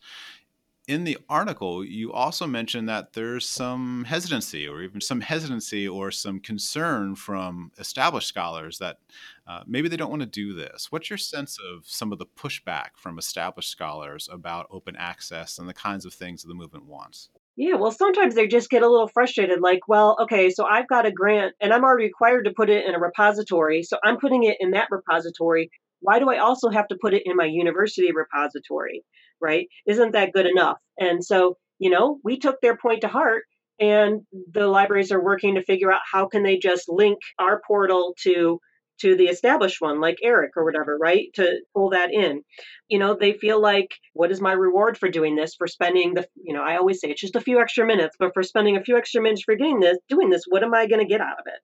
in 0.89 1.05
the 1.05 1.19
article, 1.29 1.85
you 1.85 2.11
also 2.15 2.47
mentioned 2.47 2.89
that 2.89 3.13
there's 3.13 3.47
some 3.47 4.05
hesitancy, 4.05 4.67
or 4.67 4.81
even 4.83 5.03
some 5.03 5.21
hesitancy, 5.21 5.87
or 5.87 6.11
some 6.11 6.41
concern 6.41 7.15
from 7.15 7.71
established 7.79 8.27
scholars 8.27 8.79
that 8.79 8.99
uh, 9.47 9.63
maybe 9.67 9.89
they 9.89 9.99
don't 9.99 10.09
want 10.11 10.23
to 10.23 10.27
do 10.27 10.55
this. 10.55 10.91
What's 10.91 11.11
your 11.11 11.19
sense 11.19 11.59
of 11.59 11.87
some 11.87 12.11
of 12.11 12.19
the 12.19 12.25
pushback 12.25 12.97
from 12.97 13.19
established 13.19 13.71
scholars 13.71 14.31
about 14.33 14.67
open 14.71 14.97
access 14.97 15.59
and 15.59 15.69
the 15.69 15.75
kinds 15.75 16.07
of 16.07 16.15
things 16.15 16.41
that 16.41 16.49
the 16.49 16.55
movement 16.55 16.87
wants? 16.87 17.29
Yeah, 17.59 17.75
well, 17.75 17.91
sometimes 17.91 18.37
they 18.37 18.47
just 18.47 18.71
get 18.71 18.85
a 18.85 18.89
little 18.89 19.09
frustrated 19.09 19.61
like, 19.61 19.81
well, 19.89 20.17
okay, 20.23 20.49
so 20.49 20.65
I've 20.65 20.87
got 20.89 21.07
a 21.07 21.13
grant 21.13 21.55
and 21.61 21.73
I'm 21.75 21.83
already 21.83 22.05
required 22.05 22.45
to 22.45 22.53
put 22.57 22.71
it 22.71 22.87
in 22.87 22.95
a 22.95 23.01
repository. 23.01 23.83
So 23.83 23.99
I'm 24.05 24.19
putting 24.19 24.45
it 24.45 24.59
in 24.61 24.71
that 24.71 24.89
repository. 24.93 25.69
Why 26.01 26.21
do 26.21 26.31
I 26.31 26.39
also 26.39 26.71
have 26.71 26.87
to 26.89 26.99
put 27.01 27.15
it 27.15 27.23
in 27.27 27.37
my 27.37 27.47
university 27.47 28.13
repository? 28.13 29.03
right? 29.41 29.67
Isn't 29.87 30.13
that 30.13 30.33
good 30.33 30.47
enough? 30.47 30.79
And 30.99 31.25
so, 31.25 31.57
you 31.79 31.91
know, 31.91 32.19
we 32.25 32.39
took 32.39 32.61
their 32.61 32.77
point 32.77 33.03
to 33.03 33.09
heart 33.09 33.45
and 33.81 34.23
the 34.53 34.67
libraries 34.67 35.13
are 35.13 35.23
working 35.23 35.55
to 35.55 35.63
figure 35.63 35.93
out 35.93 36.01
how 36.11 36.27
can 36.27 36.43
they 36.43 36.59
just 36.59 36.89
link 36.89 37.19
our 37.39 37.61
portal 37.67 38.15
to 38.23 38.59
to 39.01 39.17
the 39.17 39.25
established 39.25 39.81
one 39.81 40.01
like 40.01 40.19
ERIC 40.23 40.53
or 40.57 40.65
whatever 40.65 40.95
mm-hmm. 40.95 41.03
right 41.03 41.27
to 41.35 41.61
pull 41.75 41.91
that 41.91 42.13
in. 42.13 42.43
You 42.89 42.99
know 42.99 43.17
they 43.19 43.33
feel 43.33 43.61
like 43.61 43.95
what 44.13 44.31
is 44.31 44.41
my 44.41 44.53
reward 44.53 44.99
for 44.99 45.09
doing 45.09 45.37
this 45.37 45.55
for 45.55 45.67
spending 45.67 46.15
the 46.15 46.27
you 46.43 46.55
know 46.55 46.63
i 46.63 46.77
always 46.77 47.01
say 47.01 47.09
it's 47.09 47.21
just 47.21 47.37
a 47.37 47.41
few 47.41 47.61
extra 47.61 47.87
minutes 47.87 48.17
but 48.19 48.33
for 48.35 48.43
spending 48.43 48.77
a 48.77 48.83
few 48.83 48.97
extra 48.97 49.23
minutes 49.23 49.43
for 49.43 49.57
doing 49.57 49.81
this 49.81 49.99
doing 50.09 50.31
this 50.31 50.45
what 50.49 50.63
am 50.63 50.75
i 50.75 50.87
going 50.87 51.01
to 51.01 51.07
get 51.07 51.21
out 51.21 51.39
of 51.39 51.47
it? 51.47 51.61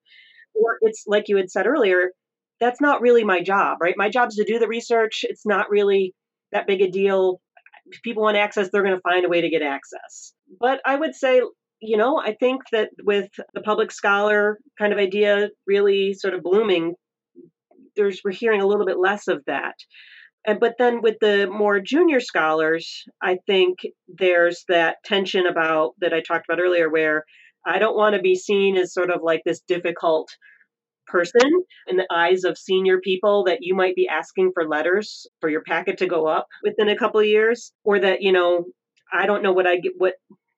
Or 0.53 0.77
it's 0.81 1.03
like 1.07 1.25
you 1.27 1.37
had 1.37 1.49
said 1.49 1.67
earlier 1.67 2.11
that's 2.59 2.79
not 2.79 3.01
really 3.01 3.23
my 3.23 3.41
job 3.41 3.77
right? 3.81 3.95
My 3.97 4.09
job 4.09 4.29
is 4.29 4.35
to 4.35 4.45
do 4.45 4.59
the 4.59 4.67
research. 4.67 5.25
It's 5.27 5.45
not 5.45 5.69
really 5.69 6.13
that 6.51 6.67
big 6.67 6.81
a 6.81 6.89
deal. 6.89 7.41
If 7.87 8.01
people 8.01 8.23
want 8.23 8.37
access, 8.37 8.69
they're 8.71 8.83
going 8.83 8.95
to 8.95 9.01
find 9.01 9.25
a 9.25 9.29
way 9.29 9.41
to 9.41 9.49
get 9.49 9.61
access. 9.61 10.33
But 10.59 10.81
I 10.85 10.95
would 10.95 11.13
say, 11.13 11.41
you 11.81 11.97
know, 11.97 12.19
I 12.19 12.33
think 12.33 12.61
that 12.71 12.89
with 13.03 13.29
the 13.53 13.61
public 13.61 13.91
scholar 13.91 14.57
kind 14.79 14.91
of 14.91 14.99
idea 14.99 15.49
really 15.67 16.13
sort 16.13 16.33
of 16.33 16.41
blooming, 16.41 16.95
there's 17.95 18.21
we're 18.23 18.31
hearing 18.31 18.61
a 18.61 18.67
little 18.67 18.85
bit 18.85 18.99
less 18.99 19.27
of 19.27 19.43
that. 19.47 19.75
And, 20.45 20.59
but 20.59 20.75
then 20.77 21.01
with 21.01 21.15
the 21.21 21.47
more 21.47 21.79
junior 21.79 22.19
scholars, 22.19 23.03
I 23.21 23.37
think 23.47 23.79
there's 24.07 24.63
that 24.69 24.97
tension 25.03 25.47
about 25.47 25.93
that 26.01 26.13
I 26.13 26.21
talked 26.21 26.45
about 26.47 26.61
earlier, 26.61 26.89
where 26.89 27.25
I 27.65 27.79
don't 27.79 27.95
want 27.97 28.15
to 28.15 28.21
be 28.21 28.35
seen 28.35 28.77
as 28.77 28.93
sort 28.93 29.09
of 29.09 29.21
like 29.23 29.41
this 29.43 29.61
difficult 29.67 30.29
person 31.07 31.49
in 31.87 31.97
the 31.97 32.07
eyes 32.11 32.43
of 32.43 32.57
senior 32.57 32.99
people 32.99 33.43
that 33.45 33.59
you 33.61 33.75
might 33.75 33.95
be 33.95 34.07
asking 34.07 34.51
for 34.53 34.67
letters 34.67 35.27
for 35.39 35.49
your 35.49 35.61
packet 35.61 35.99
to 35.99 36.07
go 36.07 36.27
up 36.27 36.47
within 36.63 36.89
a 36.89 36.97
couple 36.97 37.19
of 37.19 37.27
years 37.27 37.71
or 37.83 37.99
that 37.99 38.21
you 38.21 38.31
know 38.31 38.65
i 39.13 39.25
don't 39.25 39.43
know 39.43 39.51
what 39.51 39.67
i 39.67 39.77
get 39.77 39.93
what 39.97 40.15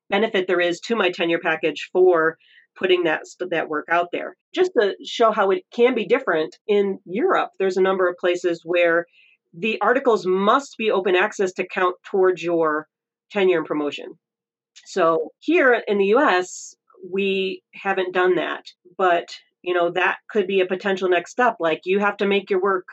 benefit 0.10 0.48
there 0.48 0.62
is 0.62 0.80
to 0.80 0.96
my 0.96 1.10
tenure 1.10 1.40
package 1.40 1.90
for 1.92 2.38
putting 2.78 3.04
that 3.04 3.24
that 3.50 3.70
work 3.70 3.88
out 3.92 4.10
there. 4.12 4.36
Just 4.54 4.72
to 4.80 4.96
show 5.06 5.32
how 5.32 5.52
it 5.52 5.64
can 5.74 5.96
be 5.96 6.06
different 6.06 6.58
in 6.68 7.00
europe 7.06 7.52
there's 7.60 7.78
a 7.78 7.82
number 7.82 8.08
of 8.08 8.18
places 8.18 8.62
where 8.64 9.06
the 9.54 9.80
articles 9.82 10.26
must 10.26 10.76
be 10.78 10.92
open 10.92 11.16
access 11.16 11.54
to 11.54 11.68
count 11.68 11.96
towards 12.04 12.44
your 12.44 12.88
tenure 13.32 13.58
and 13.58 13.66
promotion. 13.66 14.14
So 14.86 15.32
here 15.40 15.82
in 15.88 15.98
the 15.98 16.14
us 16.14 16.76
we 17.12 17.64
haven't 17.74 18.14
done 18.14 18.36
that 18.36 18.66
but 18.98 19.30
you 19.62 19.74
know 19.74 19.92
that 19.92 20.18
could 20.30 20.48
be 20.48 20.62
a 20.62 20.66
potential 20.66 21.10
next 21.10 21.32
step. 21.32 21.58
Like 21.60 21.82
you 21.86 22.00
have 22.00 22.18
to 22.18 22.28
make 22.28 22.50
your 22.50 22.62
work 22.62 22.86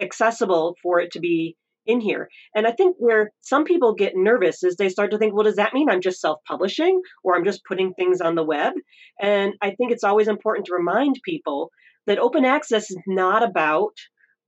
accessible 0.00 0.76
for 0.82 1.00
it 1.00 1.12
to 1.12 1.20
be 1.20 1.56
in 1.86 2.00
here. 2.00 2.28
And 2.54 2.66
i 2.66 2.72
think 2.72 2.96
where 2.98 3.32
some 3.40 3.64
people 3.64 3.94
get 3.94 4.12
nervous 4.14 4.62
is 4.62 4.76
they 4.76 4.88
start 4.88 5.10
to 5.10 5.18
think 5.18 5.34
well 5.34 5.44
does 5.44 5.56
that 5.56 5.74
mean 5.74 5.88
i'm 5.88 6.00
just 6.00 6.20
self-publishing 6.20 7.00
or 7.24 7.36
i'm 7.36 7.44
just 7.44 7.64
putting 7.64 7.94
things 7.94 8.20
on 8.20 8.34
the 8.34 8.44
web? 8.44 8.74
And 9.20 9.54
i 9.62 9.70
think 9.70 9.92
it's 9.92 10.04
always 10.04 10.28
important 10.28 10.66
to 10.66 10.74
remind 10.74 11.20
people 11.24 11.70
that 12.06 12.18
open 12.18 12.44
access 12.44 12.90
is 12.90 12.98
not 13.06 13.42
about 13.42 13.94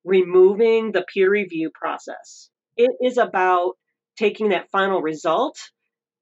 removing 0.05 0.93
the 0.93 1.05
peer 1.13 1.31
review 1.31 1.71
process. 1.73 2.51
It 2.77 2.91
is 3.01 3.19
about 3.19 3.75
taking 4.17 4.49
that 4.49 4.71
final 4.71 5.01
result 5.01 5.59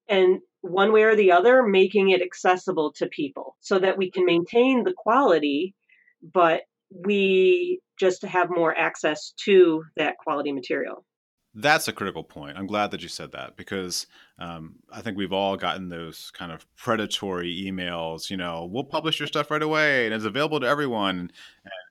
and 0.07 0.39
one 0.61 0.91
way 0.91 1.03
or 1.03 1.15
the 1.15 1.31
other, 1.31 1.63
making 1.63 2.09
it 2.09 2.21
accessible 2.21 2.93
to 2.93 3.07
people 3.07 3.55
so 3.59 3.79
that 3.79 3.97
we 3.97 4.11
can 4.11 4.25
maintain 4.25 4.83
the 4.83 4.93
quality, 4.95 5.73
but 6.21 6.61
we 6.91 7.79
just 7.99 8.23
have 8.23 8.49
more 8.49 8.77
access 8.77 9.33
to 9.45 9.83
that 9.95 10.17
quality 10.17 10.51
material. 10.51 11.05
That's 11.53 11.89
a 11.89 11.93
critical 11.93 12.23
point. 12.23 12.57
I'm 12.57 12.65
glad 12.65 12.91
that 12.91 13.01
you 13.01 13.09
said 13.09 13.33
that 13.33 13.57
because 13.57 14.07
um, 14.39 14.75
I 14.91 15.01
think 15.01 15.17
we've 15.17 15.33
all 15.33 15.57
gotten 15.57 15.89
those 15.89 16.31
kind 16.31 16.51
of 16.51 16.65
predatory 16.77 17.53
emails. 17.53 18.29
You 18.29 18.37
know, 18.37 18.69
we'll 18.71 18.85
publish 18.85 19.19
your 19.19 19.27
stuff 19.27 19.51
right 19.51 19.61
away 19.61 20.05
and 20.05 20.13
it's 20.15 20.23
available 20.23 20.61
to 20.61 20.67
everyone. 20.67 21.31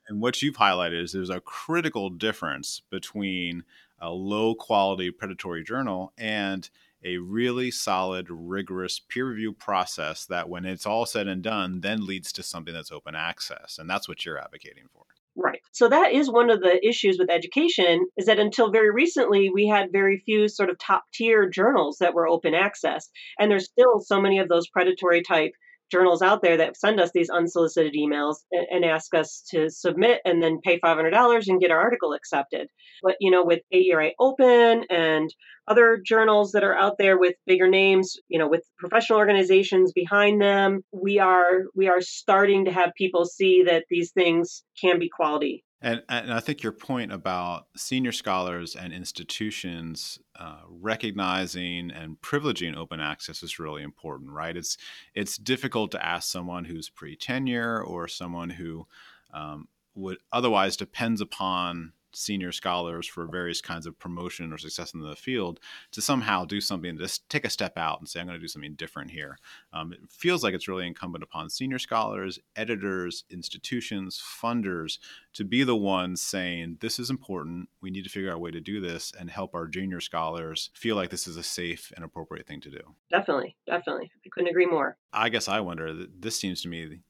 And 0.08 0.20
what 0.20 0.40
you've 0.40 0.56
highlighted 0.56 1.02
is 1.02 1.12
there's 1.12 1.30
a 1.30 1.40
critical 1.40 2.08
difference 2.08 2.80
between 2.90 3.64
a 4.00 4.10
low 4.10 4.54
quality 4.54 5.10
predatory 5.10 5.62
journal 5.62 6.14
and 6.16 6.70
a 7.04 7.18
really 7.18 7.70
solid, 7.70 8.26
rigorous 8.28 9.00
peer 9.00 9.28
review 9.28 9.52
process 9.52 10.26
that, 10.26 10.48
when 10.48 10.64
it's 10.64 10.86
all 10.86 11.06
said 11.06 11.28
and 11.28 11.42
done, 11.42 11.80
then 11.80 12.06
leads 12.06 12.32
to 12.32 12.42
something 12.42 12.74
that's 12.74 12.92
open 12.92 13.14
access. 13.14 13.78
And 13.78 13.88
that's 13.88 14.08
what 14.08 14.24
you're 14.24 14.38
advocating 14.38 14.84
for. 14.92 15.04
Right. 15.36 15.60
So 15.72 15.88
that 15.88 16.12
is 16.12 16.30
one 16.30 16.50
of 16.50 16.60
the 16.60 16.86
issues 16.86 17.16
with 17.18 17.30
education 17.30 18.06
is 18.16 18.26
that 18.26 18.38
until 18.38 18.70
very 18.70 18.90
recently 18.90 19.48
we 19.48 19.66
had 19.66 19.92
very 19.92 20.18
few 20.18 20.48
sort 20.48 20.70
of 20.70 20.78
top 20.78 21.04
tier 21.14 21.48
journals 21.48 21.98
that 22.00 22.14
were 22.14 22.28
open 22.28 22.52
access 22.52 23.08
and 23.38 23.50
there's 23.50 23.66
still 23.66 24.00
so 24.00 24.20
many 24.20 24.38
of 24.38 24.48
those 24.48 24.68
predatory 24.68 25.22
type 25.22 25.52
journals 25.90 26.22
out 26.22 26.42
there 26.42 26.56
that 26.56 26.76
send 26.76 27.00
us 27.00 27.10
these 27.12 27.30
unsolicited 27.30 27.94
emails 27.94 28.36
and, 28.50 28.84
ask 28.84 29.14
us 29.14 29.44
to 29.50 29.68
submit 29.68 30.20
and 30.24 30.42
then 30.42 30.58
pay 30.64 30.80
$500 30.80 31.48
and 31.48 31.60
get 31.60 31.70
our 31.70 31.78
article 31.78 32.12
accepted. 32.12 32.68
But, 33.02 33.16
you 33.20 33.30
know, 33.30 33.44
with 33.44 33.60
AERA 33.72 34.12
Open 34.18 34.84
and 34.88 35.32
other 35.68 36.00
journals 36.04 36.52
that 36.52 36.64
are 36.64 36.76
out 36.76 36.96
there 36.98 37.18
with 37.18 37.34
bigger 37.46 37.68
names, 37.68 38.16
you 38.28 38.38
know, 38.38 38.48
with 38.48 38.64
professional 38.78 39.18
organizations 39.18 39.92
behind 39.92 40.40
them, 40.40 40.80
we 40.92 41.18
are 41.18 41.64
we 41.74 41.88
are 41.88 42.00
starting 42.00 42.64
to 42.64 42.72
have 42.72 42.90
people 42.96 43.24
see 43.24 43.62
that 43.64 43.84
these 43.90 44.10
things 44.12 44.64
can 44.80 44.98
be 44.98 45.08
quality 45.08 45.62
and, 45.82 46.02
and 46.08 46.32
I 46.32 46.40
think 46.40 46.62
your 46.62 46.72
point 46.72 47.10
about 47.10 47.66
senior 47.74 48.12
scholars 48.12 48.76
and 48.76 48.92
institutions 48.92 50.18
uh, 50.38 50.60
recognizing 50.68 51.90
and 51.90 52.20
privileging 52.20 52.76
open 52.76 53.00
access 53.00 53.42
is 53.42 53.58
really 53.58 53.82
important, 53.82 54.30
right? 54.30 54.56
It's 54.56 54.76
it's 55.14 55.38
difficult 55.38 55.90
to 55.92 56.04
ask 56.04 56.30
someone 56.30 56.66
who's 56.66 56.90
pre 56.90 57.16
tenure 57.16 57.82
or 57.82 58.08
someone 58.08 58.50
who 58.50 58.86
um, 59.32 59.68
would 59.94 60.18
otherwise 60.32 60.76
depends 60.76 61.20
upon 61.20 61.92
senior 62.12 62.52
scholars 62.52 63.06
for 63.06 63.26
various 63.26 63.60
kinds 63.60 63.86
of 63.86 63.98
promotion 63.98 64.52
or 64.52 64.58
success 64.58 64.94
in 64.94 65.00
the 65.00 65.16
field 65.16 65.60
to 65.92 66.00
somehow 66.00 66.44
do 66.44 66.60
something, 66.60 66.98
just 66.98 67.28
take 67.28 67.44
a 67.44 67.50
step 67.50 67.76
out 67.76 67.98
and 68.00 68.08
say, 68.08 68.20
I'm 68.20 68.26
going 68.26 68.38
to 68.38 68.42
do 68.42 68.48
something 68.48 68.74
different 68.74 69.10
here. 69.10 69.38
Um, 69.72 69.92
it 69.92 70.00
feels 70.08 70.42
like 70.42 70.54
it's 70.54 70.68
really 70.68 70.86
incumbent 70.86 71.24
upon 71.24 71.50
senior 71.50 71.78
scholars, 71.78 72.38
editors, 72.56 73.24
institutions, 73.30 74.20
funders 74.20 74.98
to 75.34 75.44
be 75.44 75.62
the 75.62 75.76
ones 75.76 76.20
saying, 76.20 76.78
This 76.80 76.98
is 76.98 77.10
important. 77.10 77.68
We 77.80 77.90
need 77.90 78.04
to 78.04 78.10
figure 78.10 78.30
out 78.30 78.36
a 78.36 78.40
way 78.40 78.50
to 78.50 78.60
do 78.60 78.80
this 78.80 79.12
and 79.18 79.30
help 79.30 79.54
our 79.54 79.66
junior 79.66 80.00
scholars 80.00 80.70
feel 80.74 80.96
like 80.96 81.10
this 81.10 81.26
is 81.26 81.36
a 81.36 81.42
safe 81.42 81.92
and 81.94 82.04
appropriate 82.04 82.46
thing 82.46 82.60
to 82.62 82.70
do. 82.70 82.80
Definitely. 83.10 83.56
Definitely. 83.66 84.10
I 84.24 84.28
couldn't 84.30 84.50
agree 84.50 84.66
more. 84.66 84.96
I 85.12 85.28
guess 85.28 85.48
I 85.48 85.60
wonder, 85.60 86.06
this 86.18 86.36
seems 86.36 86.62
to 86.62 86.68
me 86.68 87.00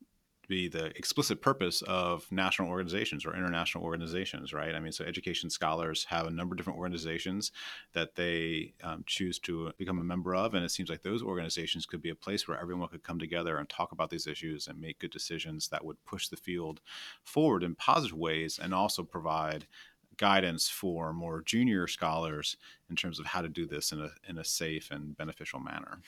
be 0.50 0.68
the 0.68 0.86
explicit 0.96 1.40
purpose 1.40 1.80
of 1.82 2.30
national 2.32 2.68
organizations 2.68 3.24
or 3.24 3.34
international 3.36 3.84
organizations, 3.84 4.52
right? 4.52 4.74
I 4.74 4.80
mean, 4.80 4.90
so 4.90 5.04
education 5.04 5.48
scholars 5.48 6.04
have 6.06 6.26
a 6.26 6.30
number 6.30 6.54
of 6.54 6.58
different 6.58 6.80
organizations 6.80 7.52
that 7.92 8.16
they 8.16 8.74
um, 8.82 9.04
choose 9.06 9.38
to 9.40 9.72
become 9.78 10.00
a 10.00 10.04
member 10.04 10.34
of, 10.34 10.52
and 10.52 10.64
it 10.64 10.72
seems 10.72 10.90
like 10.90 11.02
those 11.02 11.22
organizations 11.22 11.86
could 11.86 12.02
be 12.02 12.10
a 12.10 12.16
place 12.16 12.48
where 12.48 12.60
everyone 12.60 12.88
could 12.88 13.04
come 13.04 13.20
together 13.20 13.58
and 13.58 13.68
talk 13.68 13.92
about 13.92 14.10
these 14.10 14.26
issues 14.26 14.66
and 14.66 14.80
make 14.80 14.98
good 14.98 15.12
decisions 15.12 15.68
that 15.68 15.84
would 15.84 16.04
push 16.04 16.26
the 16.26 16.36
field 16.36 16.80
forward 17.22 17.62
in 17.62 17.76
positive 17.76 18.18
ways 18.18 18.58
and 18.60 18.74
also 18.74 19.04
provide 19.04 19.68
guidance 20.16 20.68
for 20.68 21.12
more 21.12 21.42
junior 21.42 21.86
scholars 21.86 22.56
in 22.90 22.96
terms 22.96 23.20
of 23.20 23.26
how 23.26 23.40
to 23.40 23.48
do 23.48 23.66
this 23.66 23.92
in 23.92 24.00
a 24.00 24.10
in 24.28 24.36
a 24.36 24.44
safe 24.44 24.90
and 24.90 25.16
beneficial 25.16 25.60
manner. 25.60 26.00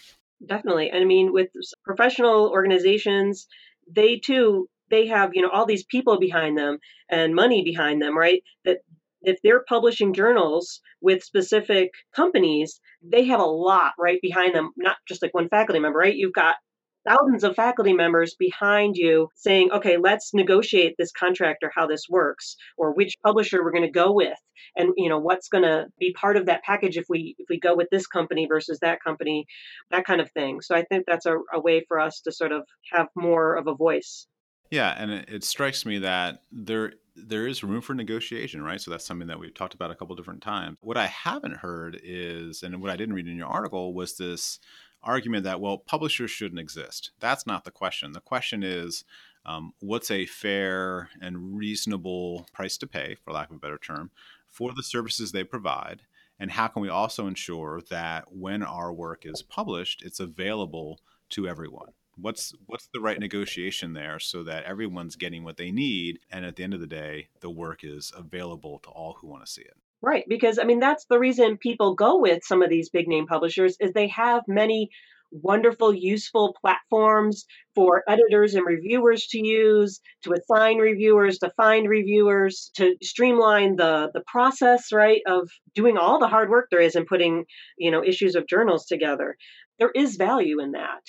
Definitely. 0.46 0.92
I 0.92 1.04
mean, 1.04 1.32
with 1.32 1.50
professional 1.84 2.50
organizations, 2.50 3.46
they 3.94 4.18
too 4.18 4.68
they 4.90 5.06
have 5.06 5.30
you 5.34 5.42
know 5.42 5.50
all 5.50 5.66
these 5.66 5.84
people 5.84 6.18
behind 6.18 6.56
them 6.56 6.78
and 7.10 7.34
money 7.34 7.62
behind 7.62 8.00
them 8.02 8.16
right? 8.16 8.42
That 8.64 8.78
if 9.22 9.38
they're 9.42 9.64
publishing 9.68 10.14
journals 10.14 10.80
with 11.00 11.22
specific 11.22 11.90
companies 12.14 12.80
they 13.02 13.24
have 13.24 13.40
a 13.40 13.44
lot 13.44 13.92
right 13.98 14.20
behind 14.22 14.54
them 14.54 14.72
not 14.76 14.96
just 15.08 15.22
like 15.22 15.34
one 15.34 15.48
faculty 15.48 15.80
member 15.80 15.98
right? 15.98 16.14
You've 16.14 16.32
got 16.32 16.56
thousands 17.06 17.44
of 17.44 17.54
faculty 17.54 17.92
members 17.92 18.34
behind 18.38 18.96
you 18.96 19.28
saying 19.34 19.70
okay 19.72 19.96
let's 19.96 20.32
negotiate 20.34 20.94
this 20.98 21.12
contract 21.12 21.62
or 21.62 21.70
how 21.74 21.86
this 21.86 22.04
works 22.08 22.56
or 22.76 22.94
which 22.94 23.16
publisher 23.24 23.62
we're 23.62 23.72
going 23.72 23.84
to 23.84 23.90
go 23.90 24.12
with 24.12 24.38
and 24.76 24.90
you 24.96 25.08
know 25.08 25.18
what's 25.18 25.48
going 25.48 25.64
to 25.64 25.86
be 25.98 26.12
part 26.12 26.36
of 26.36 26.46
that 26.46 26.62
package 26.62 26.96
if 26.96 27.06
we 27.08 27.34
if 27.38 27.46
we 27.48 27.58
go 27.58 27.74
with 27.74 27.88
this 27.90 28.06
company 28.06 28.46
versus 28.46 28.78
that 28.80 29.02
company 29.02 29.46
that 29.90 30.04
kind 30.04 30.20
of 30.20 30.30
thing 30.32 30.60
so 30.60 30.74
i 30.74 30.82
think 30.84 31.04
that's 31.06 31.26
a, 31.26 31.36
a 31.52 31.60
way 31.60 31.84
for 31.86 32.00
us 32.00 32.20
to 32.20 32.32
sort 32.32 32.52
of 32.52 32.62
have 32.92 33.08
more 33.16 33.56
of 33.56 33.66
a 33.66 33.74
voice 33.74 34.26
yeah 34.70 34.94
and 34.98 35.10
it, 35.10 35.28
it 35.28 35.44
strikes 35.44 35.84
me 35.84 35.98
that 35.98 36.42
there 36.50 36.92
there 37.14 37.46
is 37.46 37.62
room 37.62 37.80
for 37.80 37.94
negotiation, 37.94 38.62
right? 38.62 38.80
So 38.80 38.90
that's 38.90 39.04
something 39.04 39.28
that 39.28 39.38
we've 39.38 39.54
talked 39.54 39.74
about 39.74 39.90
a 39.90 39.94
couple 39.94 40.16
different 40.16 40.42
times. 40.42 40.78
What 40.80 40.96
I 40.96 41.06
haven't 41.06 41.56
heard 41.56 42.00
is, 42.02 42.62
and 42.62 42.80
what 42.80 42.90
I 42.90 42.96
didn't 42.96 43.14
read 43.14 43.26
in 43.26 43.36
your 43.36 43.48
article 43.48 43.92
was 43.92 44.16
this 44.16 44.58
argument 45.02 45.44
that, 45.44 45.60
well, 45.60 45.78
publishers 45.78 46.30
shouldn't 46.30 46.60
exist. 46.60 47.10
That's 47.20 47.46
not 47.46 47.64
the 47.64 47.70
question. 47.70 48.12
The 48.12 48.20
question 48.20 48.62
is, 48.62 49.04
um, 49.44 49.74
what's 49.80 50.10
a 50.10 50.26
fair 50.26 51.10
and 51.20 51.56
reasonable 51.56 52.46
price 52.52 52.76
to 52.78 52.86
pay, 52.86 53.16
for 53.24 53.32
lack 53.32 53.50
of 53.50 53.56
a 53.56 53.58
better 53.58 53.78
term, 53.78 54.10
for 54.48 54.72
the 54.72 54.82
services 54.82 55.32
they 55.32 55.44
provide? 55.44 56.02
And 56.38 56.50
how 56.50 56.68
can 56.68 56.82
we 56.82 56.88
also 56.88 57.26
ensure 57.26 57.82
that 57.90 58.32
when 58.32 58.62
our 58.62 58.92
work 58.92 59.24
is 59.24 59.42
published, 59.42 60.02
it's 60.02 60.20
available 60.20 61.00
to 61.30 61.48
everyone? 61.48 61.92
What's 62.16 62.52
what's 62.66 62.88
the 62.92 63.00
right 63.00 63.18
negotiation 63.18 63.94
there 63.94 64.18
so 64.18 64.42
that 64.42 64.64
everyone's 64.64 65.16
getting 65.16 65.44
what 65.44 65.56
they 65.56 65.70
need 65.70 66.20
and 66.30 66.44
at 66.44 66.56
the 66.56 66.64
end 66.64 66.74
of 66.74 66.80
the 66.80 66.86
day 66.86 67.28
the 67.40 67.50
work 67.50 67.82
is 67.82 68.12
available 68.14 68.80
to 68.80 68.90
all 68.90 69.14
who 69.14 69.28
want 69.28 69.46
to 69.46 69.50
see 69.50 69.62
it. 69.62 69.76
Right, 70.04 70.24
because 70.28 70.58
I 70.58 70.64
mean 70.64 70.80
that's 70.80 71.06
the 71.08 71.18
reason 71.18 71.58
people 71.58 71.94
go 71.94 72.18
with 72.18 72.42
some 72.44 72.62
of 72.62 72.70
these 72.70 72.90
big 72.90 73.06
name 73.06 73.26
publishers 73.26 73.76
is 73.80 73.92
they 73.92 74.08
have 74.08 74.42
many 74.48 74.90
wonderful 75.30 75.94
useful 75.94 76.54
platforms 76.60 77.46
for 77.74 78.02
editors 78.08 78.54
and 78.54 78.66
reviewers 78.66 79.26
to 79.28 79.38
use 79.46 80.00
to 80.24 80.32
assign 80.34 80.78
reviewers 80.78 81.38
to 81.38 81.50
find 81.56 81.88
reviewers 81.88 82.70
to 82.76 82.96
streamline 83.02 83.76
the 83.76 84.10
the 84.12 84.22
process 84.26 84.92
right 84.92 85.22
of 85.26 85.48
doing 85.74 85.96
all 85.96 86.18
the 86.18 86.28
hard 86.28 86.50
work 86.50 86.66
there 86.70 86.80
is 86.80 86.96
in 86.96 87.06
putting 87.06 87.44
you 87.78 87.90
know 87.90 88.04
issues 88.04 88.34
of 88.34 88.46
journals 88.48 88.86
together. 88.86 89.36
There 89.78 89.92
is 89.94 90.16
value 90.16 90.60
in 90.60 90.72
that 90.72 91.02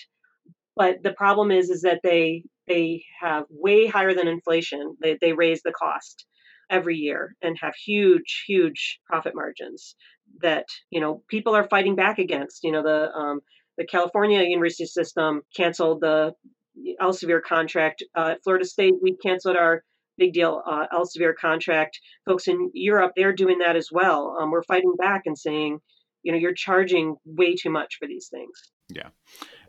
but 0.76 1.04
the 1.04 1.14
problem 1.14 1.52
is 1.52 1.70
is 1.70 1.82
that 1.82 2.02
they 2.04 2.44
they 2.68 3.04
have 3.22 3.46
way 3.50 3.88
higher 3.88 4.14
than 4.14 4.28
inflation. 4.28 4.96
They, 5.02 5.18
they 5.20 5.34
raise 5.34 5.62
the 5.64 5.74
cost 5.74 6.26
every 6.70 6.98
year 6.98 7.36
and 7.42 7.58
have 7.62 7.74
huge, 7.76 8.44
huge 8.48 9.00
profit 9.06 9.34
margins 9.36 9.96
that 10.42 10.66
you 10.90 11.00
know 11.00 11.24
people 11.30 11.56
are 11.56 11.68
fighting 11.68 11.96
back 11.96 12.20
against. 12.20 12.64
You 12.64 12.72
know 12.72 12.84
the 12.84 13.12
um, 13.12 13.42
the 13.78 13.86
California 13.86 14.42
university 14.44 14.86
system 14.86 15.42
canceled 15.56 16.02
the 16.02 16.34
Elsevier 17.02 17.42
contract. 17.42 18.04
Uh, 18.16 18.36
Florida 18.44 18.66
State, 18.66 18.96
we 19.02 19.16
canceled 19.18 19.58
our 19.58 19.84
big 20.18 20.34
deal 20.34 20.62
uh, 20.66 20.86
Elsevier 20.94 21.34
contract. 21.40 22.00
Folks 22.26 22.48
in 22.48 22.72
Europe, 22.74 23.14
they're 23.16 23.34
doing 23.34 23.60
that 23.60 23.76
as 23.76 23.90
well. 23.92 24.38
Um, 24.40 24.52
we're 24.52 24.64
fighting 24.64 24.94
back 24.98 25.24
and 25.26 25.38
saying, 25.38 25.80
you 26.24 26.32
know, 26.32 26.38
you're 26.38 26.54
charging 26.54 27.16
way 27.26 27.56
too 27.56 27.70
much 27.70 27.98
for 28.00 28.08
these 28.08 28.28
things. 28.30 28.72
Yeah, 28.90 29.10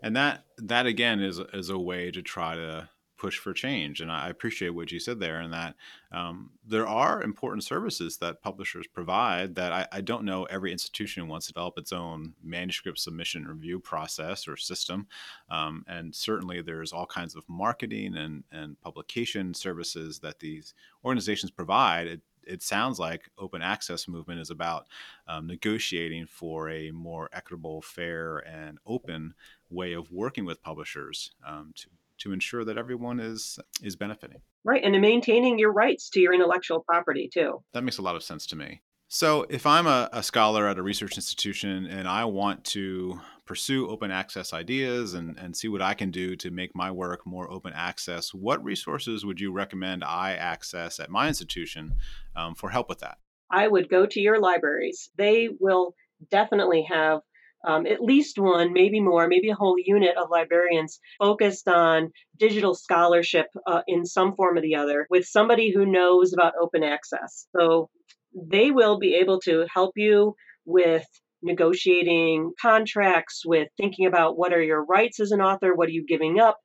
and 0.03 0.17
that 0.17 0.45
that 0.59 0.87
again 0.87 1.21
is 1.21 1.41
is 1.53 1.71
a 1.71 1.79
way 1.79 2.11
to 2.11 2.23
try 2.23 2.55
to 2.57 2.89
push 3.17 3.39
for 3.39 3.53
change. 3.53 4.01
And 4.01 4.11
I 4.11 4.29
appreciate 4.29 4.71
what 4.71 4.91
you 4.91 4.99
said 4.99 5.21
there, 5.21 5.41
and 5.41 5.53
that 5.53 5.75
um, 6.13 6.51
there 6.67 6.87
are 6.87 7.23
important 7.23 7.65
services 7.65 8.17
that 8.19 8.43
publishers 8.43 8.87
provide 8.87 9.55
that 9.55 9.73
I, 9.73 9.87
I, 9.93 10.01
don't 10.01 10.25
know 10.25 10.45
every 10.45 10.73
institution 10.73 11.29
wants 11.29 11.47
to 11.47 11.53
develop 11.53 11.79
its 11.79 11.93
own 11.93 12.35
manuscript 12.43 12.99
submission 12.99 13.47
review 13.47 13.81
process 13.81 14.47
or 14.47 14.57
system. 14.57 15.07
Um, 15.51 15.85
and 15.89 16.15
certainly 16.15 16.63
there's 16.63 16.93
all 16.93 17.07
kinds 17.07 17.35
of 17.35 17.49
marketing 17.49 18.17
and, 18.17 18.45
and 18.53 18.81
publication 18.81 19.55
services 19.55 20.19
that 20.21 20.39
these 20.39 20.75
organizations 21.05 21.51
provide. 21.51 22.07
It, 22.07 22.21
it 22.47 22.63
sounds 22.63 22.99
like 22.99 23.31
open 23.39 23.63
access 23.63 24.07
movement 24.07 24.41
is 24.41 24.51
about 24.51 24.87
um, 25.27 25.47
negotiating 25.47 26.27
for 26.27 26.69
a 26.69 26.91
more 26.91 27.29
equitable, 27.33 27.83
fair, 27.83 28.39
and 28.39 28.79
open 28.87 29.35
way 29.71 29.93
of 29.93 30.13
working 30.13 30.45
with 30.45 30.63
publishers 30.63 31.33
um, 31.47 31.73
to 31.75 31.89
to 32.19 32.33
ensure 32.33 32.65
that 32.65 32.79
everyone 32.79 33.21
is 33.21 33.59
is 33.83 33.97
benefiting. 33.97 34.41
Right, 34.65 34.83
and 34.83 34.99
maintaining 35.01 35.59
your 35.59 35.73
rights 35.73 36.09
to 36.11 36.21
your 36.21 36.33
intellectual 36.33 36.81
property 36.81 37.29
too. 37.33 37.63
That 37.73 37.85
makes 37.85 37.99
a 37.99 38.03
lot 38.03 38.17
of 38.17 38.23
sense 38.23 38.47
to 38.47 38.57
me. 38.57 38.83
So, 39.09 39.47
if 39.49 39.67
I'm 39.67 39.87
a, 39.87 40.09
a, 40.13 40.23
scholar 40.23 40.67
at 40.67 40.79
a 40.79 40.83
research 40.83 41.15
institution 41.15 41.87
and 41.87 42.09
I 42.09 42.25
want 42.25 42.65
to 42.67 43.21
pursue 43.45 43.89
open 43.89 44.11
access 44.11 44.53
ideas 44.53 45.15
and, 45.15 45.39
and 45.39 45.57
see 45.57 45.69
what 45.69 45.83
I 45.83 45.95
can 45.95 46.11
do 46.11 46.35
to 46.37 46.51
make 46.51 46.75
my 46.75 46.91
work 46.91 47.27
more 47.27 47.49
open 47.49 47.73
access, 47.75 48.35
what 48.35 48.65
resources 48.65 49.25
would 49.25 49.39
you 49.39 49.53
recommend 49.53 50.03
I 50.03 50.33
access 50.33 50.99
at 50.99 51.11
my 51.11 51.29
institution 51.29 51.95
um, 52.35 52.55
for 52.55 52.71
help 52.71 52.89
with 52.89 53.01
that? 53.01 53.19
I 53.51 53.69
would 53.69 53.89
go 53.89 54.07
to 54.07 54.21
your 54.21 54.41
libraries. 54.41 55.11
They 55.17 55.51
will 55.61 55.95
definitely 56.31 56.83
have 56.91 57.21
um, 57.67 57.87
at 57.87 58.01
least 58.01 58.39
one, 58.39 58.73
maybe 58.73 59.01
more, 59.01 59.27
maybe 59.27 59.51
a 59.51 59.55
whole 59.55 59.77
unit 59.79 60.17
of 60.17 60.31
librarians 60.31 61.01
focused 61.19 61.69
on 61.69 62.11
digital 62.39 62.75
scholarship 62.75 63.47
uh, 63.67 63.83
in 63.87 64.05
some 64.05 64.35
form 64.35 64.59
or 64.59 64.61
the 64.61 64.77
other 64.77 65.07
with 65.11 65.25
somebody 65.25 65.73
who 65.73 65.87
knows 65.87 66.33
about 66.33 66.55
open 66.61 66.83
access. 66.83 67.47
So 67.57 67.89
they 68.35 68.71
will 68.71 68.99
be 68.99 69.15
able 69.15 69.41
to 69.43 69.67
help 69.73 69.93
you 69.97 70.35
with 70.65 71.07
negotiating 71.43 72.53
contracts, 72.61 73.43
with 73.45 73.69
thinking 73.77 74.07
about 74.07 74.37
what 74.39 74.53
are 74.53 74.63
your 74.63 74.85
rights 74.85 75.21
as 75.21 75.31
an 75.31 75.41
author, 75.41 75.75
what 75.75 75.89
are 75.89 75.93
you 75.93 76.05
giving 76.07 76.41
up. 76.41 76.59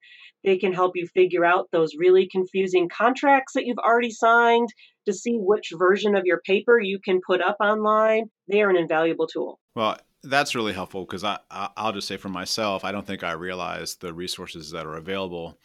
They 0.44 0.58
can 0.58 0.72
help 0.72 0.94
you 0.96 1.06
figure 1.14 1.44
out 1.44 1.68
those 1.72 1.96
really 1.98 2.30
confusing 2.32 2.88
contracts 2.88 3.54
that 3.54 3.66
you've 3.66 3.78
already 3.78 4.12
signed 4.12 4.70
to 5.06 5.14
see 5.14 5.36
which 5.36 5.74
version 5.78 6.16
of 6.16 6.24
your 6.26 6.40
paper 6.46 6.80
you 6.80 7.00
can 7.04 7.20
put 7.26 7.42
up 7.42 7.58
online. 7.60 8.30
They 8.48 8.62
are 8.62 8.70
an 8.70 8.78
invaluable 8.78 9.28
tool. 9.28 9.60
Well, 9.76 9.98
that's 10.24 10.56
really 10.56 10.74
helpful 10.74 11.06
because 11.06 11.24
I, 11.24 11.40
I 11.50 11.86
will 11.86 11.94
just 11.94 12.08
say 12.08 12.18
for 12.18 12.30
myself, 12.30 12.84
I 12.84 12.92
don't 12.92 13.06
think 13.06 13.24
I 13.24 13.32
realized 13.32 14.02
the 14.02 14.14
resources 14.14 14.72
that 14.72 14.86
are 14.86 14.98
available 14.98 15.58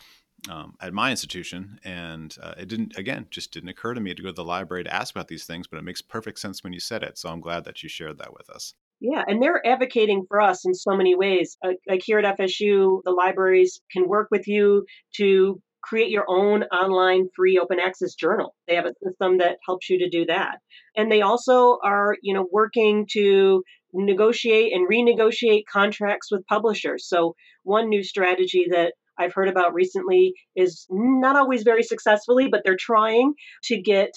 um, 0.49 0.75
at 0.81 0.93
my 0.93 1.11
institution, 1.11 1.79
and 1.85 2.37
uh, 2.43 2.55
it 2.59 2.69
didn't 2.69 2.97
again 2.97 3.27
just 3.31 3.53
didn't 3.53 3.71
occur 3.71 3.95
to 3.95 4.01
me 4.01 4.15
to 4.15 4.23
go 4.23 4.29
to 4.29 4.35
the 4.35 4.45
library 4.45 4.85
to 4.85 4.95
ask 4.95 5.15
about 5.15 5.29
these 5.29 5.45
things. 5.45 5.67
But 5.67 5.79
it 5.79 5.85
makes 5.85 6.03
perfect 6.03 6.39
sense 6.39 6.63
when 6.63 6.73
you 6.73 6.81
said 6.81 7.03
it, 7.03 7.19
so 7.19 7.29
I'm 7.29 7.41
glad 7.41 7.65
that 7.65 7.83
you 7.83 7.89
shared 7.89 8.19
that 8.19 8.35
with 8.35 8.51
us. 8.51 8.75
Yeah, 9.01 9.23
and 9.27 9.43
they're 9.43 9.67
advocating 9.67 10.25
for 10.29 10.41
us 10.41 10.65
in 10.65 10.75
so 10.75 10.97
many 10.97 11.15
ways. 11.15 11.57
Like 11.89 12.03
here 12.05 12.19
at 12.19 12.39
FSU, 12.39 13.01
the 13.05 13.11
libraries 13.11 13.81
can 13.93 14.09
work 14.09 14.29
with 14.31 14.47
you 14.47 14.85
to 15.17 15.61
create 15.83 16.11
your 16.11 16.25
own 16.29 16.63
online 16.65 17.29
free 17.37 17.59
open 17.59 17.79
access 17.79 18.15
journal. 18.15 18.55
They 18.67 18.75
have 18.77 18.87
a 18.87 18.95
system 19.05 19.39
that 19.39 19.59
helps 19.67 19.91
you 19.91 19.99
to 19.99 20.09
do 20.09 20.25
that. 20.27 20.59
And 20.97 21.13
they 21.13 21.21
also 21.21 21.79
are, 21.85 22.17
you 22.23 22.33
know, 22.33 22.47
working 22.51 23.07
to 23.13 23.63
negotiate 23.95 24.73
and 24.73 24.89
renegotiate 24.89 25.63
contracts 25.71 26.31
with 26.31 26.47
publishers. 26.47 27.09
So, 27.09 27.35
one 27.63 27.89
new 27.89 28.03
strategy 28.03 28.67
that 28.71 28.95
I've 29.19 29.35
heard 29.35 29.49
about 29.49 29.75
recently 29.75 30.35
is 30.57 30.87
not 30.91 31.37
always 31.37 31.63
very 31.63 31.83
successfully, 31.83 32.49
but 32.51 32.63
they're 32.65 32.77
trying 32.79 33.35
to 33.65 33.81
get 33.81 34.11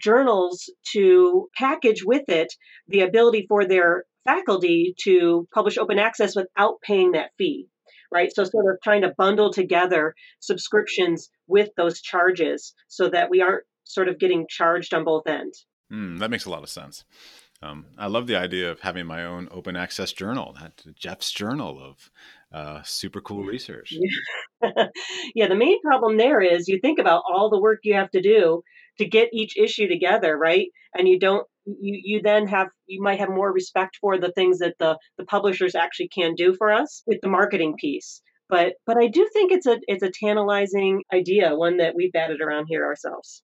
journals 0.00 0.70
to 0.92 1.48
package 1.56 2.04
with 2.04 2.28
it 2.28 2.52
the 2.88 3.00
ability 3.00 3.46
for 3.48 3.66
their 3.66 4.04
faculty 4.24 4.94
to 5.02 5.48
publish 5.52 5.78
open 5.78 5.98
access 5.98 6.36
without 6.36 6.80
paying 6.82 7.12
that 7.12 7.30
fee 7.38 7.66
right? 8.12 8.30
So, 8.34 8.44
sort 8.44 8.66
of 8.66 8.78
trying 8.84 9.02
to 9.02 9.14
bundle 9.16 9.50
together 9.52 10.14
subscriptions 10.38 11.30
with 11.46 11.70
those 11.76 12.02
charges 12.02 12.74
so 12.88 13.08
that 13.08 13.30
we 13.30 13.40
aren't 13.40 13.64
sort 13.84 14.08
of 14.08 14.18
getting 14.18 14.46
charged 14.48 14.94
on 14.94 15.04
both 15.04 15.26
ends. 15.26 15.66
Mm, 15.92 16.18
that 16.20 16.30
makes 16.30 16.44
a 16.44 16.50
lot 16.50 16.62
of 16.62 16.68
sense. 16.68 17.04
Um, 17.62 17.86
I 17.96 18.08
love 18.08 18.26
the 18.26 18.36
idea 18.36 18.70
of 18.70 18.80
having 18.80 19.06
my 19.06 19.24
own 19.24 19.48
open 19.52 19.76
access 19.76 20.12
journal, 20.12 20.56
that 20.60 20.82
Jeff's 20.96 21.30
journal 21.30 21.80
of 21.80 22.10
uh, 22.52 22.82
super 22.82 23.20
cool 23.20 23.44
research. 23.44 23.94
yeah, 25.34 25.48
the 25.48 25.54
main 25.54 25.80
problem 25.80 26.16
there 26.16 26.40
is 26.40 26.68
you 26.68 26.80
think 26.80 26.98
about 26.98 27.22
all 27.30 27.50
the 27.50 27.60
work 27.60 27.80
you 27.84 27.94
have 27.94 28.10
to 28.10 28.20
do 28.20 28.62
to 28.98 29.06
get 29.06 29.28
each 29.32 29.56
issue 29.56 29.86
together, 29.88 30.36
right? 30.36 30.68
And 30.94 31.08
you 31.08 31.18
don't 31.18 31.46
you 31.64 32.00
you 32.02 32.22
then 32.22 32.48
have 32.48 32.68
you 32.86 33.00
might 33.00 33.20
have 33.20 33.28
more 33.28 33.52
respect 33.52 33.96
for 34.00 34.18
the 34.18 34.32
things 34.32 34.58
that 34.58 34.74
the 34.78 34.98
the 35.16 35.24
publishers 35.24 35.76
actually 35.76 36.08
can 36.08 36.34
do 36.34 36.54
for 36.54 36.72
us 36.72 37.02
with 37.06 37.20
the 37.22 37.28
marketing 37.28 37.76
piece. 37.78 38.22
But 38.48 38.74
but 38.86 38.98
I 38.98 39.06
do 39.06 39.28
think 39.32 39.52
it's 39.52 39.66
a 39.66 39.78
it's 39.86 40.02
a 40.02 40.10
tantalizing 40.10 41.04
idea, 41.12 41.54
one 41.54 41.76
that 41.76 41.94
we've 41.94 42.12
batted 42.12 42.40
around 42.40 42.66
here 42.68 42.84
ourselves. 42.84 43.42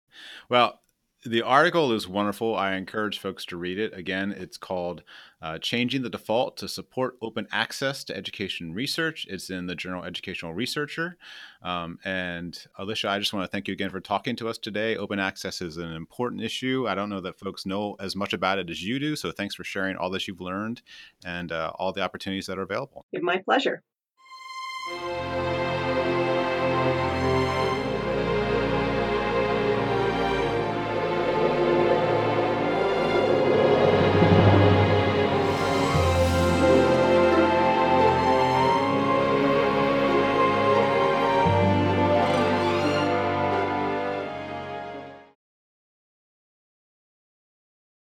Well, 0.50 0.80
the 1.26 1.42
article 1.42 1.92
is 1.94 2.08
wonderful. 2.08 2.56
I 2.56 2.74
encourage 2.76 3.20
folks 3.20 3.46
to 3.46 3.58
read 3.58 3.80
it. 3.80 3.94
Again, 3.94 4.32
it's 4.32 4.58
called 4.58 5.04
uh, 5.42 5.58
Changing 5.58 6.02
the 6.02 6.10
Default 6.10 6.58
to 6.58 6.68
Support 6.68 7.18
Open 7.22 7.48
Access 7.52 8.04
to 8.06 8.16
Education 8.16 8.74
Research. 8.74 9.26
It's 9.30 9.50
in 9.50 9.66
the 9.66 9.76
Journal 9.76 10.04
Educational 10.04 10.54
Researcher. 10.54 11.18
Um, 11.62 12.00
and 12.04 12.58
Alysia, 12.78 13.10
I 13.10 13.20
just 13.20 13.34
want 13.34 13.46
to 13.46 13.52
thank 13.52 13.68
you 13.68 13.74
again 13.74 13.90
for 13.90 14.02
talking 14.02 14.36
to 14.38 14.50
us 14.50 14.58
today. 14.58 14.98
Open 14.98 15.20
access 15.20 15.62
is 15.62 15.78
an 15.78 15.94
important 15.94 16.42
issue. 16.42 16.88
I 16.88 16.96
don't 16.96 17.10
know 17.10 17.22
that 17.22 17.40
folks 17.40 17.66
know 17.66 17.96
as 18.00 18.16
much 18.16 18.34
about 18.34 18.60
it 18.60 18.70
as 18.70 18.84
you 18.84 19.00
do. 19.00 19.16
So 19.16 19.32
thanks 19.32 19.56
for 19.56 19.64
sharing 19.64 19.96
all 19.96 20.10
that 20.12 20.28
you've 20.28 20.42
learned 20.42 20.82
and 21.26 21.52
uh, 21.52 21.72
all 21.76 21.94
the 21.94 22.02
opportunities 22.02 22.48
that 22.48 22.58
are 22.58 22.64
available. 22.64 23.06
My 23.14 23.38
pleasure. 23.38 23.82